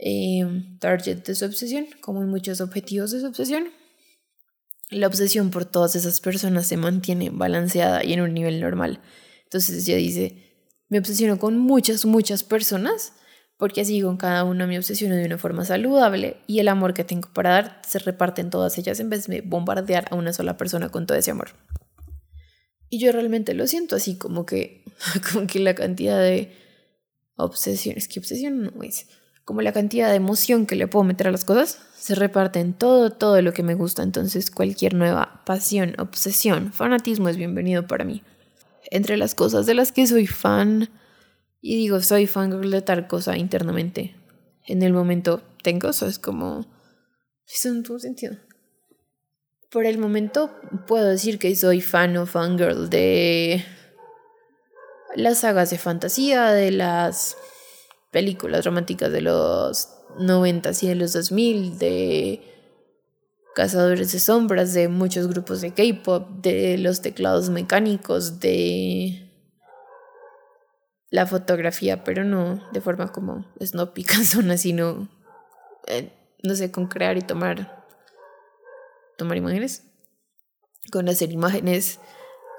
eh, 0.00 0.44
target 0.80 1.24
de 1.24 1.34
su 1.34 1.46
obsesión, 1.46 1.86
como 2.00 2.22
en 2.22 2.28
muchos 2.28 2.60
objetivos 2.60 3.10
de 3.12 3.20
su 3.20 3.26
obsesión. 3.26 3.68
La 4.90 5.06
obsesión 5.06 5.50
por 5.50 5.64
todas 5.64 5.96
esas 5.96 6.20
personas 6.20 6.66
se 6.66 6.76
mantiene 6.76 7.30
balanceada 7.30 8.04
y 8.04 8.12
en 8.12 8.20
un 8.20 8.34
nivel 8.34 8.60
normal. 8.60 9.00
Entonces 9.44 9.88
ella 9.88 9.96
dice, 9.96 10.44
me 10.88 10.98
obsesiono 10.98 11.38
con 11.38 11.58
muchas, 11.58 12.04
muchas 12.04 12.44
personas, 12.44 13.14
porque 13.56 13.80
así 13.80 14.00
con 14.02 14.16
cada 14.16 14.44
una 14.44 14.66
me 14.66 14.78
obsesiono 14.78 15.14
de 15.14 15.24
una 15.24 15.38
forma 15.38 15.64
saludable 15.64 16.36
y 16.46 16.58
el 16.58 16.68
amor 16.68 16.92
que 16.92 17.04
tengo 17.04 17.32
para 17.32 17.50
dar 17.50 17.82
se 17.86 17.98
reparte 17.98 18.40
en 18.40 18.50
todas 18.50 18.76
ellas 18.78 19.00
en 19.00 19.10
vez 19.10 19.26
de 19.26 19.40
bombardear 19.40 20.06
a 20.10 20.16
una 20.16 20.32
sola 20.32 20.56
persona 20.56 20.90
con 20.90 21.06
todo 21.06 21.16
ese 21.16 21.30
amor. 21.30 21.50
Y 22.90 22.98
yo 22.98 23.10
realmente 23.10 23.54
lo 23.54 23.66
siento 23.66 23.96
así 23.96 24.16
como 24.16 24.44
que, 24.44 24.84
como 25.32 25.46
que 25.46 25.60
la 25.60 25.74
cantidad 25.74 26.20
de 26.20 26.52
obsesiones, 27.36 28.06
que 28.06 28.20
obsesión 28.20 28.62
no 28.62 28.82
es, 28.82 29.08
como 29.44 29.60
la 29.60 29.72
cantidad 29.72 30.08
de 30.08 30.16
emoción 30.16 30.66
que 30.66 30.76
le 30.76 30.86
puedo 30.86 31.04
meter 31.04 31.28
a 31.28 31.32
las 31.32 31.44
cosas, 31.44 31.78
se 31.96 32.14
reparte 32.14 32.60
en 32.60 32.72
todo, 32.72 33.10
todo 33.10 33.40
lo 33.42 33.52
que 33.52 33.62
me 33.62 33.74
gusta. 33.74 34.02
Entonces 34.02 34.50
cualquier 34.50 34.94
nueva 34.94 35.42
pasión, 35.44 35.94
obsesión, 35.98 36.72
fanatismo 36.72 37.28
es 37.28 37.36
bienvenido 37.36 37.86
para 37.86 38.04
mí. 38.04 38.22
Entre 38.90 39.16
las 39.16 39.34
cosas 39.34 39.66
de 39.66 39.74
las 39.74 39.92
que 39.92 40.06
soy 40.06 40.26
fan, 40.26 40.90
y 41.60 41.76
digo, 41.76 42.00
soy 42.00 42.26
fan 42.26 42.70
de 42.70 42.82
tal 42.82 43.06
cosa 43.06 43.36
internamente, 43.36 44.14
en 44.66 44.82
el 44.82 44.92
momento 44.92 45.42
tengo, 45.62 45.90
eso 45.90 46.06
es 46.06 46.18
como... 46.18 46.66
Eso 47.46 47.72
no 47.72 47.82
tiene 47.82 48.00
sentido. 48.00 48.36
Por 49.70 49.84
el 49.84 49.98
momento 49.98 50.54
puedo 50.86 51.06
decir 51.06 51.38
que 51.38 51.54
soy 51.54 51.82
fan 51.82 52.16
o 52.16 52.24
fangirl 52.24 52.88
de 52.88 53.62
las 55.16 55.40
sagas 55.40 55.68
de 55.70 55.78
fantasía, 55.78 56.50
de 56.52 56.70
las 56.70 57.36
películas 58.14 58.64
románticas 58.64 59.10
de 59.10 59.22
los 59.22 59.88
90 60.20 60.70
y 60.80 60.86
de 60.86 60.94
los 60.94 61.12
2000, 61.14 61.78
de 61.80 62.40
Cazadores 63.56 64.12
de 64.12 64.20
Sombras, 64.20 64.72
de 64.72 64.86
muchos 64.86 65.26
grupos 65.26 65.60
de 65.60 65.74
K-pop, 65.74 66.28
de 66.40 66.78
los 66.78 67.02
teclados 67.02 67.50
mecánicos, 67.50 68.38
de 68.38 69.32
la 71.10 71.26
fotografía, 71.26 72.04
pero 72.04 72.22
no 72.22 72.62
de 72.72 72.80
forma 72.80 73.10
como 73.10 73.52
Snoopy 73.60 74.04
Canzona, 74.04 74.58
sino, 74.58 75.08
eh, 75.88 76.12
no 76.44 76.54
sé, 76.54 76.70
con 76.70 76.86
crear 76.86 77.16
y 77.16 77.22
tomar, 77.22 77.84
tomar 79.18 79.36
imágenes, 79.38 79.90
con 80.92 81.08
hacer 81.08 81.32
imágenes 81.32 81.98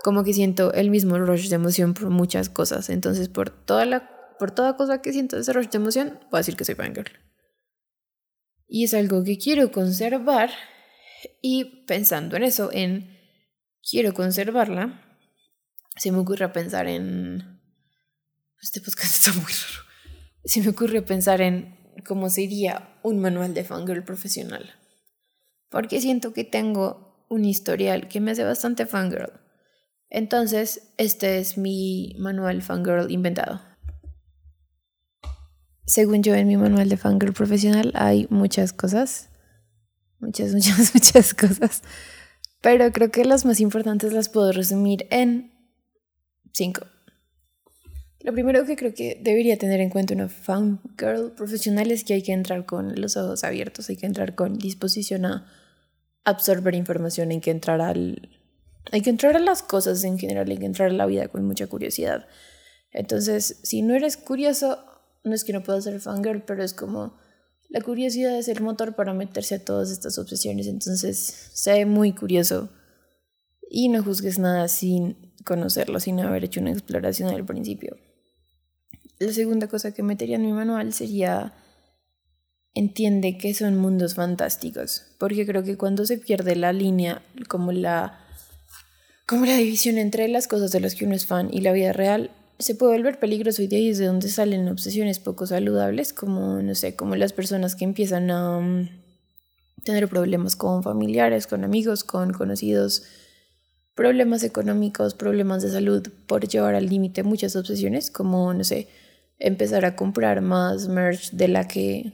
como 0.03 0.25
que 0.25 0.33
siento 0.33 0.73
el 0.73 0.89
mismo 0.89 1.17
rush 1.17 1.47
de 1.47 1.55
emoción 1.55 1.93
por 1.93 2.09
muchas 2.09 2.49
cosas. 2.49 2.89
Entonces, 2.89 3.29
por 3.29 3.49
toda 3.49 3.85
la 3.85 4.14
por 4.37 4.51
toda 4.51 4.77
cosa 4.77 5.01
que 5.01 5.13
siento 5.13 5.37
rush 5.37 5.69
de 5.69 5.77
emoción, 5.77 6.19
voy 6.31 6.37
a 6.37 6.41
decir 6.41 6.55
que 6.55 6.65
soy 6.65 6.75
fangirl. 6.75 7.11
Y 8.67 8.83
es 8.83 8.93
algo 8.93 9.23
que 9.23 9.37
quiero 9.37 9.71
conservar 9.71 10.49
y 11.41 11.85
pensando 11.85 12.35
en 12.35 12.43
eso, 12.43 12.69
en 12.71 13.17
quiero 13.87 14.13
conservarla, 14.13 15.01
se 15.97 16.11
me 16.11 16.19
ocurre 16.19 16.49
pensar 16.49 16.87
en 16.87 17.55
este 18.61 18.81
podcast 18.81 19.13
está 19.13 19.31
muy 19.33 19.51
raro. 19.51 19.85
Se 20.43 20.61
me 20.61 20.69
ocurre 20.69 21.01
pensar 21.01 21.41
en 21.41 21.77
cómo 22.05 22.29
sería 22.29 22.97
un 23.03 23.19
manual 23.19 23.53
de 23.53 23.63
fangirl 23.63 24.03
profesional. 24.03 24.73
Porque 25.69 26.01
siento 26.01 26.33
que 26.33 26.43
tengo 26.43 27.25
un 27.29 27.45
historial 27.45 28.07
que 28.07 28.21
me 28.21 28.31
hace 28.31 28.43
bastante 28.43 28.85
fangirl. 28.85 29.39
Entonces, 30.09 30.93
este 30.97 31.39
es 31.39 31.57
mi 31.57 32.15
manual 32.17 32.61
fangirl 32.61 33.11
inventado. 33.11 33.61
Según 35.85 36.23
yo, 36.23 36.33
en 36.33 36.47
mi 36.47 36.57
manual 36.57 36.89
de 36.89 36.97
fangirl 36.97 37.33
profesional 37.33 37.91
hay 37.95 38.27
muchas 38.29 38.73
cosas. 38.73 39.29
Muchas, 40.19 40.51
muchas, 40.53 40.93
muchas 40.93 41.33
cosas. 41.33 41.81
Pero 42.61 42.91
creo 42.91 43.11
que 43.11 43.25
las 43.25 43.45
más 43.45 43.59
importantes 43.59 44.11
las 44.13 44.29
puedo 44.29 44.51
resumir 44.51 45.07
en 45.11 45.51
cinco. 46.53 46.87
Lo 48.21 48.33
primero 48.33 48.65
que 48.65 48.75
creo 48.75 48.95
que 48.95 49.21
debería 49.21 49.57
tener 49.57 49.79
en 49.81 49.91
cuenta 49.91 50.15
una 50.15 50.29
fangirl 50.29 51.33
profesional 51.35 51.91
es 51.91 52.03
que 52.03 52.15
hay 52.15 52.23
que 52.23 52.31
entrar 52.31 52.65
con 52.65 52.99
los 52.99 53.17
ojos 53.17 53.43
abiertos, 53.43 53.87
hay 53.89 53.97
que 53.97 54.07
entrar 54.07 54.33
con 54.33 54.57
disposición 54.57 55.25
a 55.25 55.45
absorber 56.23 56.73
información, 56.73 57.29
hay 57.29 57.39
que 57.39 57.51
entrar 57.51 57.81
al 57.81 58.29
hay 58.91 59.01
que 59.01 59.11
entrar 59.11 59.35
a 59.35 59.39
las 59.39 59.61
cosas 59.61 60.03
en 60.03 60.17
general, 60.17 60.49
hay 60.49 60.57
que 60.57 60.65
entrar 60.65 60.89
a 60.89 60.93
la 60.93 61.05
vida 61.05 61.27
con 61.27 61.45
mucha 61.45 61.67
curiosidad. 61.67 62.27
Entonces, 62.91 63.59
si 63.63 63.81
no 63.81 63.93
eres 63.93 64.17
curioso, 64.17 64.83
no 65.25 65.35
es 65.35 65.43
que 65.43 65.53
no 65.53 65.63
puedas 65.63 65.83
ser 65.83 65.99
fangirl, 65.99 66.43
pero 66.43 66.63
es 66.63 66.73
como 66.73 67.17
la 67.69 67.81
curiosidad 67.81 68.37
es 68.37 68.47
el 68.47 68.61
motor 68.61 68.95
para 68.95 69.13
meterse 69.13 69.55
a 69.55 69.63
todas 69.63 69.91
estas 69.91 70.17
obsesiones. 70.17 70.67
Entonces, 70.67 71.17
sé 71.53 71.85
muy 71.85 72.13
curioso 72.13 72.69
y 73.69 73.89
no 73.89 74.03
juzgues 74.03 74.39
nada 74.39 74.67
sin 74.67 75.33
conocerlo, 75.43 75.99
sin 75.99 76.19
haber 76.19 76.45
hecho 76.45 76.61
una 76.61 76.71
exploración 76.71 77.29
al 77.29 77.45
principio. 77.45 77.97
La 79.19 79.31
segunda 79.31 79.67
cosa 79.67 79.93
que 79.93 80.03
metería 80.03 80.35
en 80.35 80.45
mi 80.45 80.53
manual 80.53 80.93
sería 80.93 81.53
entiende 82.73 83.37
que 83.37 83.53
son 83.53 83.77
mundos 83.77 84.15
fantásticos, 84.15 85.03
porque 85.17 85.45
creo 85.45 85.63
que 85.63 85.77
cuando 85.77 86.05
se 86.05 86.17
pierde 86.17 86.55
la 86.55 86.73
línea, 86.73 87.23
como 87.47 87.71
la 87.71 88.19
como 89.25 89.45
la 89.45 89.57
división 89.57 89.97
entre 89.97 90.27
las 90.27 90.47
cosas 90.47 90.71
de 90.71 90.81
las 90.81 90.93
que 90.93 91.05
uno 91.05 91.15
es 91.15 91.25
fan 91.25 91.49
y 91.51 91.61
la 91.61 91.71
vida 91.71 91.93
real, 91.93 92.31
se 92.57 92.75
puede 92.75 92.93
volver 92.93 93.19
peligroso 93.19 93.61
y 93.61 93.67
de 93.67 93.77
ahí 93.77 93.89
es 93.89 93.97
de 93.97 94.05
donde 94.05 94.29
salen 94.29 94.67
obsesiones 94.69 95.19
poco 95.19 95.45
saludables, 95.45 96.13
como, 96.13 96.61
no 96.61 96.75
sé, 96.75 96.95
como 96.95 97.15
las 97.15 97.33
personas 97.33 97.75
que 97.75 97.83
empiezan 97.83 98.31
a 98.31 98.57
um, 98.57 98.87
tener 99.83 100.07
problemas 100.07 100.55
con 100.55 100.81
familiares, 100.81 101.47
con 101.47 101.63
amigos, 101.63 102.03
con 102.03 102.31
conocidos, 102.31 103.03
problemas 103.93 104.43
económicos, 104.43 105.15
problemas 105.15 105.63
de 105.63 105.71
salud 105.71 106.07
por 106.27 106.47
llevar 106.47 106.75
al 106.75 106.87
límite 106.87 107.23
muchas 107.23 107.55
obsesiones, 107.55 108.09
como, 108.09 108.53
no 108.53 108.63
sé, 108.63 108.87
empezar 109.37 109.83
a 109.85 109.95
comprar 109.95 110.41
más 110.41 110.87
merch 110.87 111.31
de 111.31 111.47
la 111.49 111.67
que 111.67 112.13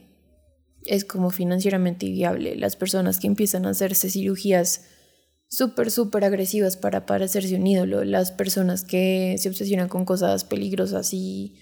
es 0.84 1.04
como 1.04 1.30
financieramente 1.30 2.06
viable. 2.06 2.56
Las 2.56 2.74
personas 2.74 3.20
que 3.20 3.28
empiezan 3.28 3.66
a 3.66 3.70
hacerse 3.70 4.10
cirugías 4.10 4.86
súper, 5.52 5.90
súper 5.90 6.24
agresivas 6.24 6.78
para 6.78 7.04
parecerse 7.04 7.56
un 7.56 7.66
ídolo. 7.66 8.04
Las 8.04 8.32
personas 8.32 8.84
que 8.84 9.36
se 9.38 9.50
obsesionan 9.50 9.88
con 9.88 10.06
cosas 10.06 10.44
peligrosas 10.44 11.12
y 11.12 11.54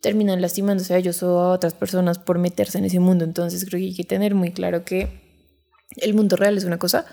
terminan 0.00 0.40
lastimándose 0.40 0.94
a 0.94 0.98
ellos 0.98 1.22
o 1.24 1.40
a 1.40 1.50
otras 1.50 1.74
personas 1.74 2.20
por 2.20 2.38
meterse 2.38 2.78
en 2.78 2.84
ese 2.84 3.00
mundo. 3.00 3.24
Entonces 3.24 3.64
creo 3.64 3.80
que 3.80 3.86
hay 3.86 3.94
que 3.94 4.04
tener 4.04 4.36
muy 4.36 4.52
claro 4.52 4.84
que 4.84 5.20
el 5.96 6.14
mundo 6.14 6.36
real 6.36 6.56
es 6.56 6.64
una 6.64 6.78
cosa 6.78 7.06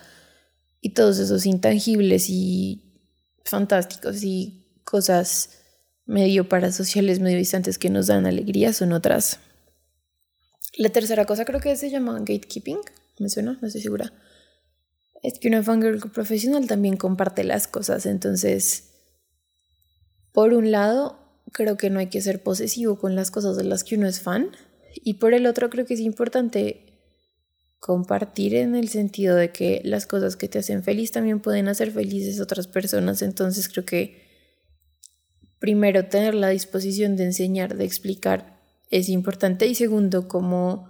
y 0.79 0.93
todos 0.93 1.17
esos 1.17 1.47
intangibles 1.47 2.29
y 2.29 2.83
fantásticos 3.43 4.23
y 4.23 4.79
cosas 4.83 5.63
medio 6.05 6.47
parasociales, 6.47 7.19
medio 7.19 7.37
distantes 7.37 7.79
que 7.79 7.89
nos 7.89 8.07
dan 8.07 8.27
alegría 8.27 8.73
son 8.73 8.93
otras. 8.93 9.39
La 10.77 10.89
tercera 10.89 11.25
cosa 11.25 11.45
creo 11.45 11.59
que 11.59 11.75
se 11.75 11.89
llama 11.89 12.19
gatekeeping, 12.19 12.79
me 13.17 13.29
suena, 13.29 13.57
no 13.59 13.67
estoy 13.67 13.81
segura 13.81 14.13
es 15.23 15.39
que 15.39 15.47
una 15.47 15.63
fangirl 15.63 15.99
profesional 16.11 16.67
también 16.67 16.97
comparte 16.97 17.43
las 17.43 17.67
cosas. 17.67 18.05
Entonces, 18.05 18.91
por 20.31 20.53
un 20.53 20.71
lado, 20.71 21.19
creo 21.51 21.77
que 21.77 21.89
no 21.89 21.99
hay 21.99 22.07
que 22.07 22.21
ser 22.21 22.41
posesivo 22.41 22.97
con 22.97 23.15
las 23.15 23.31
cosas 23.31 23.57
de 23.57 23.63
las 23.63 23.83
que 23.83 23.95
uno 23.95 24.07
es 24.07 24.21
fan. 24.21 24.51
Y 24.95 25.15
por 25.15 25.33
el 25.33 25.45
otro, 25.45 25.69
creo 25.69 25.85
que 25.85 25.93
es 25.93 25.99
importante 25.99 26.87
compartir 27.79 28.55
en 28.55 28.75
el 28.75 28.89
sentido 28.89 29.35
de 29.35 29.51
que 29.51 29.81
las 29.83 30.05
cosas 30.05 30.35
que 30.35 30.47
te 30.47 30.59
hacen 30.59 30.83
feliz 30.83 31.11
también 31.11 31.39
pueden 31.39 31.67
hacer 31.67 31.91
felices 31.91 32.39
otras 32.39 32.67
personas. 32.67 33.21
Entonces, 33.21 33.69
creo 33.69 33.85
que 33.85 34.29
primero 35.59 36.07
tener 36.07 36.33
la 36.33 36.49
disposición 36.49 37.15
de 37.15 37.25
enseñar, 37.25 37.75
de 37.77 37.85
explicar, 37.85 38.59
es 38.89 39.09
importante. 39.09 39.67
Y 39.67 39.75
segundo, 39.75 40.27
como 40.27 40.89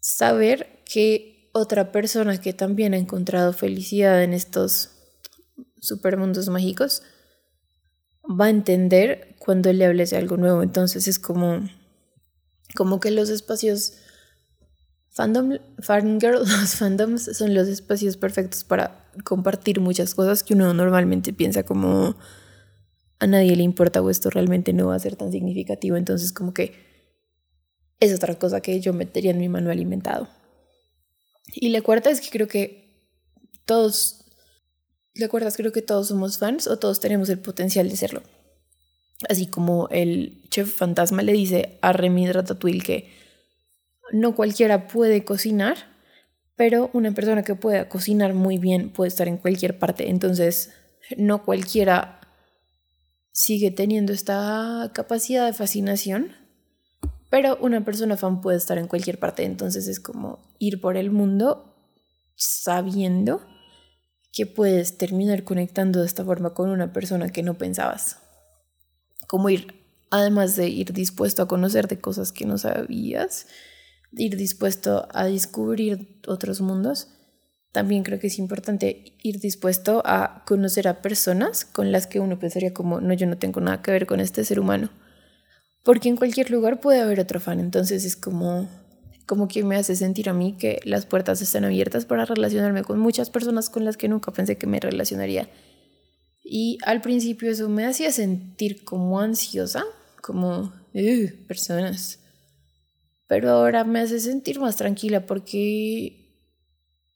saber 0.00 0.82
que 0.84 1.33
otra 1.54 1.92
persona 1.92 2.40
que 2.40 2.52
también 2.52 2.94
ha 2.94 2.98
encontrado 2.98 3.52
felicidad 3.52 4.22
en 4.24 4.34
estos 4.34 4.90
supermundos 5.80 6.48
mágicos 6.48 7.02
va 8.28 8.46
a 8.46 8.50
entender 8.50 9.36
cuando 9.38 9.72
le 9.72 9.84
hables 9.84 10.10
de 10.10 10.16
algo 10.16 10.36
nuevo. 10.36 10.62
Entonces 10.64 11.06
es 11.06 11.20
como, 11.20 11.60
como 12.74 12.98
que 12.98 13.12
los 13.12 13.30
espacios 13.30 13.92
fandom, 15.10 15.58
fangirl, 15.78 16.40
los 16.40 16.74
fandoms 16.74 17.36
son 17.36 17.54
los 17.54 17.68
espacios 17.68 18.16
perfectos 18.16 18.64
para 18.64 19.08
compartir 19.22 19.80
muchas 19.80 20.12
cosas 20.16 20.42
que 20.42 20.54
uno 20.54 20.74
normalmente 20.74 21.32
piensa 21.32 21.62
como 21.62 22.16
a 23.20 23.26
nadie 23.28 23.54
le 23.54 23.62
importa 23.62 24.02
o 24.02 24.10
esto 24.10 24.28
realmente 24.28 24.72
no 24.72 24.88
va 24.88 24.96
a 24.96 24.98
ser 24.98 25.14
tan 25.14 25.30
significativo. 25.30 25.96
Entonces 25.96 26.32
como 26.32 26.52
que 26.52 26.72
es 28.00 28.12
otra 28.12 28.34
cosa 28.40 28.60
que 28.60 28.80
yo 28.80 28.92
metería 28.92 29.30
en 29.30 29.38
mi 29.38 29.48
manual 29.48 29.78
inventado. 29.78 30.28
Y 31.46 31.68
la 31.68 31.82
cuarta 31.82 32.10
es 32.10 32.20
que 32.20 32.30
creo 32.30 32.48
que 32.48 32.84
todos, 33.64 34.24
la 35.14 35.28
cuarta 35.28 35.48
es 35.48 35.56
creo 35.56 35.72
que 35.72 35.82
todos 35.82 36.08
somos 36.08 36.38
fans 36.38 36.66
o 36.66 36.78
todos 36.78 37.00
tenemos 37.00 37.28
el 37.28 37.38
potencial 37.38 37.88
de 37.88 37.96
serlo. 37.96 38.22
Así 39.28 39.46
como 39.46 39.88
el 39.90 40.42
chef 40.50 40.74
fantasma 40.74 41.22
le 41.22 41.32
dice 41.32 41.78
a 41.82 41.92
Remy 41.92 42.30
Ratatouille 42.32 42.82
que 42.82 43.12
no 44.12 44.34
cualquiera 44.34 44.88
puede 44.88 45.24
cocinar, 45.24 45.76
pero 46.56 46.90
una 46.92 47.12
persona 47.12 47.42
que 47.42 47.54
pueda 47.54 47.88
cocinar 47.88 48.34
muy 48.34 48.58
bien 48.58 48.90
puede 48.90 49.08
estar 49.08 49.28
en 49.28 49.38
cualquier 49.38 49.78
parte. 49.78 50.10
Entonces, 50.10 50.72
no 51.16 51.44
cualquiera 51.44 52.20
sigue 53.32 53.70
teniendo 53.70 54.12
esta 54.12 54.90
capacidad 54.94 55.46
de 55.46 55.52
fascinación 55.52 56.43
pero 57.34 57.58
una 57.60 57.84
persona 57.84 58.16
fan 58.16 58.40
puede 58.40 58.58
estar 58.58 58.78
en 58.78 58.86
cualquier 58.86 59.18
parte, 59.18 59.42
entonces 59.42 59.88
es 59.88 59.98
como 59.98 60.38
ir 60.60 60.80
por 60.80 60.96
el 60.96 61.10
mundo 61.10 61.74
sabiendo 62.36 63.44
que 64.32 64.46
puedes 64.46 64.98
terminar 64.98 65.42
conectando 65.42 65.98
de 65.98 66.06
esta 66.06 66.24
forma 66.24 66.54
con 66.54 66.70
una 66.70 66.92
persona 66.92 67.30
que 67.30 67.42
no 67.42 67.54
pensabas. 67.54 68.18
Como 69.26 69.50
ir, 69.50 69.74
además 70.12 70.54
de 70.54 70.68
ir 70.68 70.92
dispuesto 70.92 71.42
a 71.42 71.48
conocer 71.48 71.88
de 71.88 72.00
cosas 72.00 72.30
que 72.30 72.46
no 72.46 72.56
sabías, 72.56 73.48
ir 74.12 74.36
dispuesto 74.36 75.08
a 75.12 75.24
descubrir 75.24 76.20
otros 76.28 76.60
mundos, 76.60 77.08
también 77.72 78.04
creo 78.04 78.20
que 78.20 78.28
es 78.28 78.38
importante 78.38 79.16
ir 79.24 79.40
dispuesto 79.40 80.02
a 80.04 80.44
conocer 80.46 80.86
a 80.86 81.02
personas 81.02 81.64
con 81.64 81.90
las 81.90 82.06
que 82.06 82.20
uno 82.20 82.38
pensaría 82.38 82.72
como, 82.72 83.00
no, 83.00 83.12
yo 83.12 83.26
no 83.26 83.38
tengo 83.38 83.60
nada 83.60 83.82
que 83.82 83.90
ver 83.90 84.06
con 84.06 84.20
este 84.20 84.44
ser 84.44 84.60
humano 84.60 84.90
porque 85.84 86.08
en 86.08 86.16
cualquier 86.16 86.50
lugar 86.50 86.80
puede 86.80 87.00
haber 87.00 87.20
otro 87.20 87.38
fan, 87.38 87.60
entonces 87.60 88.04
es 88.04 88.16
como, 88.16 88.68
como 89.26 89.46
que 89.46 89.62
me 89.62 89.76
hace 89.76 89.94
sentir 89.94 90.28
a 90.28 90.32
mí 90.32 90.56
que 90.58 90.80
las 90.84 91.06
puertas 91.06 91.42
están 91.42 91.64
abiertas 91.64 92.06
para 92.06 92.24
relacionarme 92.24 92.82
con 92.82 92.98
muchas 92.98 93.30
personas 93.30 93.68
con 93.68 93.84
las 93.84 93.96
que 93.96 94.08
nunca 94.08 94.32
pensé 94.32 94.56
que 94.56 94.66
me 94.66 94.80
relacionaría. 94.80 95.48
Y 96.42 96.78
al 96.84 97.02
principio 97.02 97.50
eso 97.50 97.68
me 97.68 97.86
hacía 97.86 98.12
sentir 98.12 98.84
como 98.84 99.20
ansiosa, 99.20 99.84
como 100.22 100.72
personas. 101.46 102.18
Pero 103.26 103.50
ahora 103.50 103.84
me 103.84 104.00
hace 104.00 104.20
sentir 104.20 104.60
más 104.60 104.76
tranquila 104.76 105.26
porque, 105.26 106.34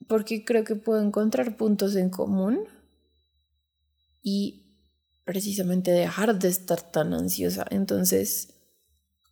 porque 0.06 0.44
creo 0.44 0.64
que 0.64 0.76
puedo 0.76 1.02
encontrar 1.02 1.56
puntos 1.56 1.96
en 1.96 2.10
común 2.10 2.60
y 4.22 4.64
precisamente 5.24 5.90
dejar 5.90 6.38
de 6.38 6.48
estar 6.48 6.80
tan 6.80 7.12
ansiosa. 7.12 7.66
Entonces, 7.70 8.54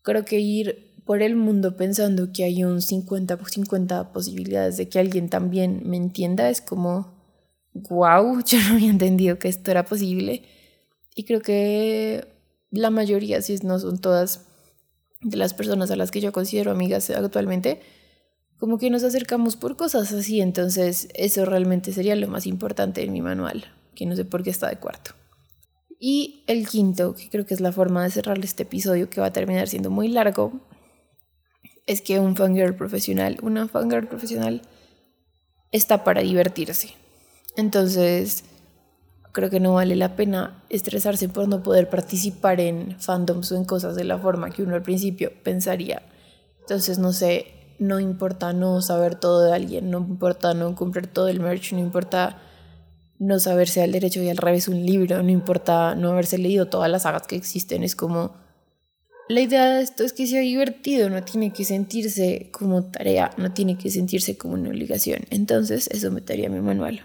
Creo 0.06 0.24
que 0.24 0.38
ir 0.38 0.94
por 1.04 1.20
el 1.20 1.34
mundo 1.34 1.76
pensando 1.76 2.32
que 2.32 2.44
hay 2.44 2.62
un 2.62 2.80
50 2.80 3.40
50 3.44 4.12
posibilidades 4.12 4.76
de 4.76 4.88
que 4.88 5.00
alguien 5.00 5.28
también 5.28 5.82
me 5.84 5.96
entienda 5.96 6.48
es 6.48 6.60
como, 6.60 7.12
wow, 7.74 8.40
yo 8.46 8.58
no 8.60 8.74
había 8.74 8.88
entendido 8.88 9.40
que 9.40 9.48
esto 9.48 9.72
era 9.72 9.84
posible. 9.84 10.44
Y 11.16 11.24
creo 11.24 11.40
que 11.40 12.24
la 12.70 12.90
mayoría, 12.90 13.42
si 13.42 13.56
no 13.64 13.80
son 13.80 13.98
todas, 13.98 14.46
de 15.22 15.36
las 15.36 15.54
personas 15.54 15.90
a 15.90 15.96
las 15.96 16.12
que 16.12 16.20
yo 16.20 16.30
considero 16.30 16.70
amigas 16.70 17.10
actualmente, 17.10 17.80
como 18.58 18.78
que 18.78 18.90
nos 18.90 19.02
acercamos 19.02 19.56
por 19.56 19.76
cosas 19.76 20.12
así. 20.12 20.40
Entonces, 20.40 21.08
eso 21.14 21.44
realmente 21.46 21.92
sería 21.92 22.14
lo 22.14 22.28
más 22.28 22.46
importante 22.46 23.02
en 23.02 23.12
mi 23.12 23.22
manual, 23.22 23.64
que 23.96 24.06
no 24.06 24.14
sé 24.14 24.24
por 24.24 24.44
qué 24.44 24.50
está 24.50 24.68
de 24.68 24.76
cuarto. 24.76 25.16
Y 25.98 26.44
el 26.46 26.68
quinto, 26.68 27.14
que 27.14 27.30
creo 27.30 27.46
que 27.46 27.54
es 27.54 27.60
la 27.60 27.72
forma 27.72 28.04
de 28.04 28.10
cerrar 28.10 28.38
este 28.38 28.64
episodio, 28.64 29.08
que 29.08 29.20
va 29.20 29.28
a 29.28 29.32
terminar 29.32 29.68
siendo 29.68 29.90
muy 29.90 30.08
largo, 30.08 30.52
es 31.86 32.02
que 32.02 32.18
un 32.18 32.36
fangirl 32.36 32.74
profesional, 32.74 33.38
una 33.42 33.68
fangirl 33.68 34.08
profesional, 34.08 34.62
está 35.72 36.04
para 36.04 36.20
divertirse. 36.20 36.94
Entonces, 37.56 38.44
creo 39.32 39.50
que 39.50 39.60
no 39.60 39.74
vale 39.74 39.96
la 39.96 40.16
pena 40.16 40.62
estresarse 40.68 41.28
por 41.28 41.48
no 41.48 41.62
poder 41.62 41.88
participar 41.88 42.60
en 42.60 42.98
fandoms 42.98 43.52
o 43.52 43.56
en 43.56 43.64
cosas 43.64 43.94
de 43.94 44.04
la 44.04 44.18
forma 44.18 44.50
que 44.50 44.62
uno 44.62 44.74
al 44.74 44.82
principio 44.82 45.32
pensaría. 45.42 46.02
Entonces, 46.60 46.98
no 46.98 47.12
sé, 47.12 47.46
no 47.78 48.00
importa 48.00 48.52
no 48.52 48.82
saber 48.82 49.14
todo 49.14 49.42
de 49.42 49.54
alguien, 49.54 49.90
no 49.90 49.98
importa 49.98 50.54
no 50.54 50.74
comprar 50.74 51.06
todo 51.06 51.28
el 51.28 51.40
merch, 51.40 51.72
no 51.72 51.78
importa 51.78 52.42
no 53.18 53.38
saberse 53.38 53.82
al 53.82 53.92
derecho 53.92 54.22
y 54.22 54.28
al 54.28 54.36
revés 54.36 54.68
un 54.68 54.84
libro, 54.84 55.22
no 55.22 55.30
importa 55.30 55.94
no 55.94 56.12
haberse 56.12 56.38
leído 56.38 56.66
todas 56.68 56.90
las 56.90 57.02
sagas 57.02 57.26
que 57.26 57.36
existen, 57.36 57.82
es 57.82 57.96
como 57.96 58.34
la 59.28 59.40
idea 59.40 59.72
de 59.72 59.82
esto 59.82 60.04
es 60.04 60.12
que 60.12 60.26
sea 60.26 60.40
divertido, 60.40 61.10
no 61.10 61.24
tiene 61.24 61.52
que 61.52 61.64
sentirse 61.64 62.48
como 62.52 62.84
tarea, 62.84 63.32
no 63.36 63.52
tiene 63.52 63.76
que 63.76 63.90
sentirse 63.90 64.36
como 64.36 64.54
una 64.54 64.68
obligación. 64.68 65.22
Entonces, 65.30 65.88
eso 65.88 66.12
metería 66.12 66.48
mi 66.48 66.60
manual. 66.60 67.04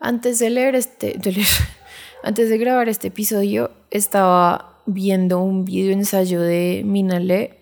Antes 0.00 0.38
de 0.38 0.50
leer 0.50 0.74
este, 0.74 1.14
de 1.18 1.42
antes 2.22 2.50
de 2.50 2.58
grabar 2.58 2.90
este 2.90 3.08
episodio, 3.08 3.70
estaba 3.90 4.82
viendo 4.84 5.40
un 5.40 5.64
video 5.64 5.92
ensayo 5.92 6.42
de 6.42 6.82
Minale 6.84 7.58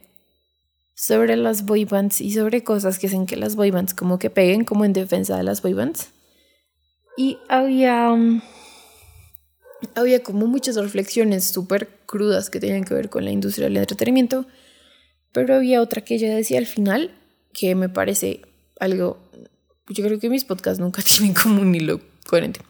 sobre 0.95 1.37
las 1.37 1.67
boybands 1.67 2.21
y 2.21 2.33
sobre 2.33 2.65
cosas 2.65 2.99
que 2.99 3.07
hacen 3.07 3.27
que 3.27 3.37
las 3.37 3.55
boybands 3.55 3.95
como 3.95 4.19
que 4.19 4.31
peguen 4.31 4.65
como 4.65 4.85
en 4.85 4.93
defensa 4.93 5.37
de 5.37 5.45
las 5.45 5.63
boybands. 5.63 6.09
Y 7.17 7.39
había 7.49 8.11
um, 8.13 8.41
había 9.95 10.23
como 10.23 10.47
muchas 10.47 10.77
reflexiones 10.77 11.45
súper 11.45 11.89
crudas 12.07 12.51
que 12.51 12.61
tenían 12.61 12.85
que 12.85 12.95
ver 12.95 13.09
con 13.09 13.25
la 13.25 13.31
industria 13.31 13.67
del 13.67 13.77
entretenimiento, 13.77 14.47
pero 15.33 15.55
había 15.55 15.83
otra 15.83 16.03
que 16.03 16.15
ella 16.15 16.35
decía 16.35 16.59
al 16.59 16.67
final 16.67 17.11
que 17.53 17.75
me 17.75 17.89
parece 17.89 18.43
algo, 18.79 19.19
yo 19.89 20.05
creo 20.05 20.19
que 20.19 20.31
mis 20.31 20.45
podcasts 20.45 20.81
nunca 20.81 21.03
tienen 21.17 21.35
como 21.35 21.61
un 21.61 21.75
hilo 21.75 22.01
coherente, 22.29 22.61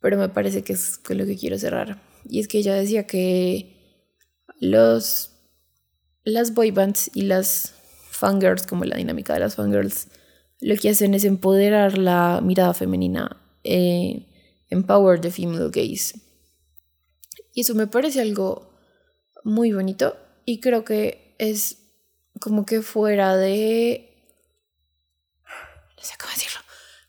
pero 0.00 0.16
me 0.16 0.28
parece 0.28 0.62
que 0.62 0.72
es 0.72 0.98
con 0.98 1.18
lo 1.18 1.26
que 1.26 1.36
quiero 1.36 1.58
cerrar. 1.58 2.02
Y 2.28 2.40
es 2.40 2.48
que 2.48 2.58
ella 2.58 2.74
decía 2.74 3.06
que 3.06 4.12
los, 4.60 5.30
las 6.24 6.54
boy 6.54 6.70
bands 6.70 7.10
y 7.14 7.22
las 7.22 7.74
fangirls, 8.10 8.66
como 8.66 8.84
la 8.84 8.96
dinámica 8.96 9.34
de 9.34 9.40
las 9.40 9.54
fangirls, 9.54 10.08
lo 10.60 10.74
que 10.76 10.90
hacen 10.90 11.14
es 11.14 11.24
empoderar 11.24 11.98
la 11.98 12.40
mirada 12.42 12.74
femenina. 12.74 13.36
Eh, 13.66 14.26
Empower 14.70 15.20
the 15.20 15.30
Female 15.30 15.70
Gaze. 15.70 16.20
Y 17.52 17.62
eso 17.62 17.74
me 17.74 17.86
parece 17.86 18.20
algo 18.20 18.70
muy 19.44 19.72
bonito 19.72 20.16
y 20.44 20.60
creo 20.60 20.84
que 20.84 21.34
es 21.38 21.78
como 22.40 22.64
que 22.66 22.82
fuera 22.82 23.36
de... 23.36 24.12
No 25.96 26.02
sé 26.02 26.14
cómo 26.18 26.32
decirlo. 26.32 26.60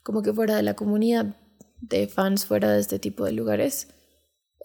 Como 0.03 0.21
que 0.21 0.33
fuera 0.33 0.55
de 0.55 0.63
la 0.63 0.75
comunidad 0.75 1.35
de 1.81 2.07
fans, 2.07 2.45
fuera 2.45 2.71
de 2.71 2.79
este 2.79 2.99
tipo 2.99 3.25
de 3.25 3.33
lugares. 3.33 3.89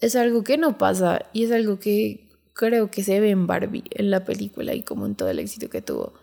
Es 0.01 0.17
algo 0.17 0.45
que 0.45 0.57
no 0.57 0.79
pasa 0.79 1.27
y 1.33 1.45
es 1.45 1.53
algo 1.53 1.79
que 1.79 2.31
creo 2.55 2.91
que 2.91 3.03
se 3.03 3.21
ve 3.21 3.31
en 3.31 3.47
Barbie, 3.47 3.85
en 3.91 4.11
la 4.11 4.25
película 4.25 4.75
y 4.75 4.83
como 4.83 5.07
en 5.07 5.15
todo 5.15 5.31
el 5.31 5.39
éxito 5.39 5.69
que 5.69 5.83
tuvo 5.83 6.15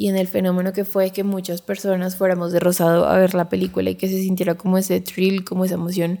y 0.00 0.06
en 0.06 0.16
el 0.16 0.28
fenómeno 0.28 0.72
que 0.72 0.84
fue 0.84 1.10
que 1.10 1.24
muchas 1.24 1.60
personas 1.60 2.14
fuéramos 2.14 2.52
de 2.52 2.60
rosado 2.60 3.06
a 3.06 3.18
ver 3.18 3.34
la 3.34 3.48
película 3.48 3.90
y 3.90 3.96
que 3.96 4.06
se 4.06 4.22
sintiera 4.22 4.56
como 4.56 4.78
ese 4.78 5.00
thrill, 5.00 5.44
como 5.44 5.64
esa 5.64 5.74
emoción. 5.74 6.20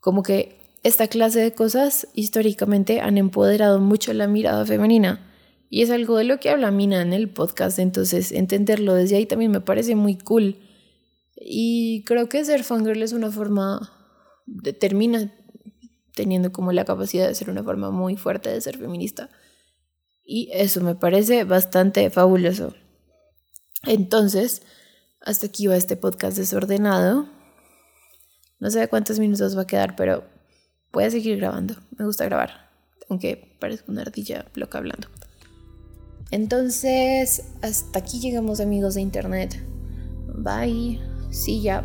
Como 0.00 0.24
que 0.24 0.58
esta 0.82 1.06
clase 1.06 1.38
de 1.38 1.54
cosas 1.54 2.08
históricamente 2.12 3.00
han 3.00 3.18
empoderado 3.18 3.78
mucho 3.78 4.12
la 4.12 4.26
mirada 4.26 4.66
femenina. 4.66 5.32
Y 5.70 5.82
es 5.82 5.92
algo 5.92 6.16
de 6.16 6.24
lo 6.24 6.40
que 6.40 6.50
habla 6.50 6.72
Mina 6.72 7.02
en 7.02 7.12
el 7.12 7.30
podcast, 7.30 7.78
entonces 7.78 8.32
entenderlo 8.32 8.94
desde 8.94 9.14
ahí 9.14 9.26
también 9.26 9.52
me 9.52 9.60
parece 9.60 9.94
muy 9.94 10.18
cool. 10.18 10.56
Y 11.36 12.02
creo 12.02 12.28
que 12.28 12.44
ser 12.44 12.64
fangirl 12.64 13.00
es 13.00 13.12
una 13.12 13.30
forma, 13.30 13.92
termina 14.80 15.32
teniendo 16.16 16.50
como 16.50 16.72
la 16.72 16.84
capacidad 16.84 17.28
de 17.28 17.34
ser 17.36 17.48
una 17.48 17.62
forma 17.62 17.92
muy 17.92 18.16
fuerte 18.16 18.50
de 18.50 18.60
ser 18.60 18.76
feminista. 18.76 19.30
Y 20.24 20.50
eso 20.52 20.80
me 20.80 20.94
parece 20.94 21.44
bastante 21.44 22.08
fabuloso. 22.10 22.74
Entonces, 23.84 24.62
hasta 25.20 25.46
aquí 25.46 25.66
va 25.66 25.76
este 25.76 25.96
podcast 25.96 26.36
desordenado. 26.36 27.28
No 28.60 28.70
sé 28.70 28.86
cuántos 28.88 29.18
minutos 29.18 29.56
va 29.56 29.62
a 29.62 29.66
quedar, 29.66 29.96
pero 29.96 30.24
voy 30.92 31.04
a 31.04 31.10
seguir 31.10 31.38
grabando. 31.38 31.74
Me 31.98 32.04
gusta 32.04 32.24
grabar, 32.24 32.70
aunque 33.08 33.56
parezco 33.58 33.90
una 33.90 34.02
ardilla 34.02 34.46
loca 34.54 34.78
hablando. 34.78 35.08
Entonces, 36.30 37.42
hasta 37.60 37.98
aquí 37.98 38.20
llegamos 38.20 38.60
amigos 38.60 38.94
de 38.94 39.02
internet. 39.02 39.62
Bye. 40.34 41.00
Sí, 41.30 41.62
ya 41.62 41.84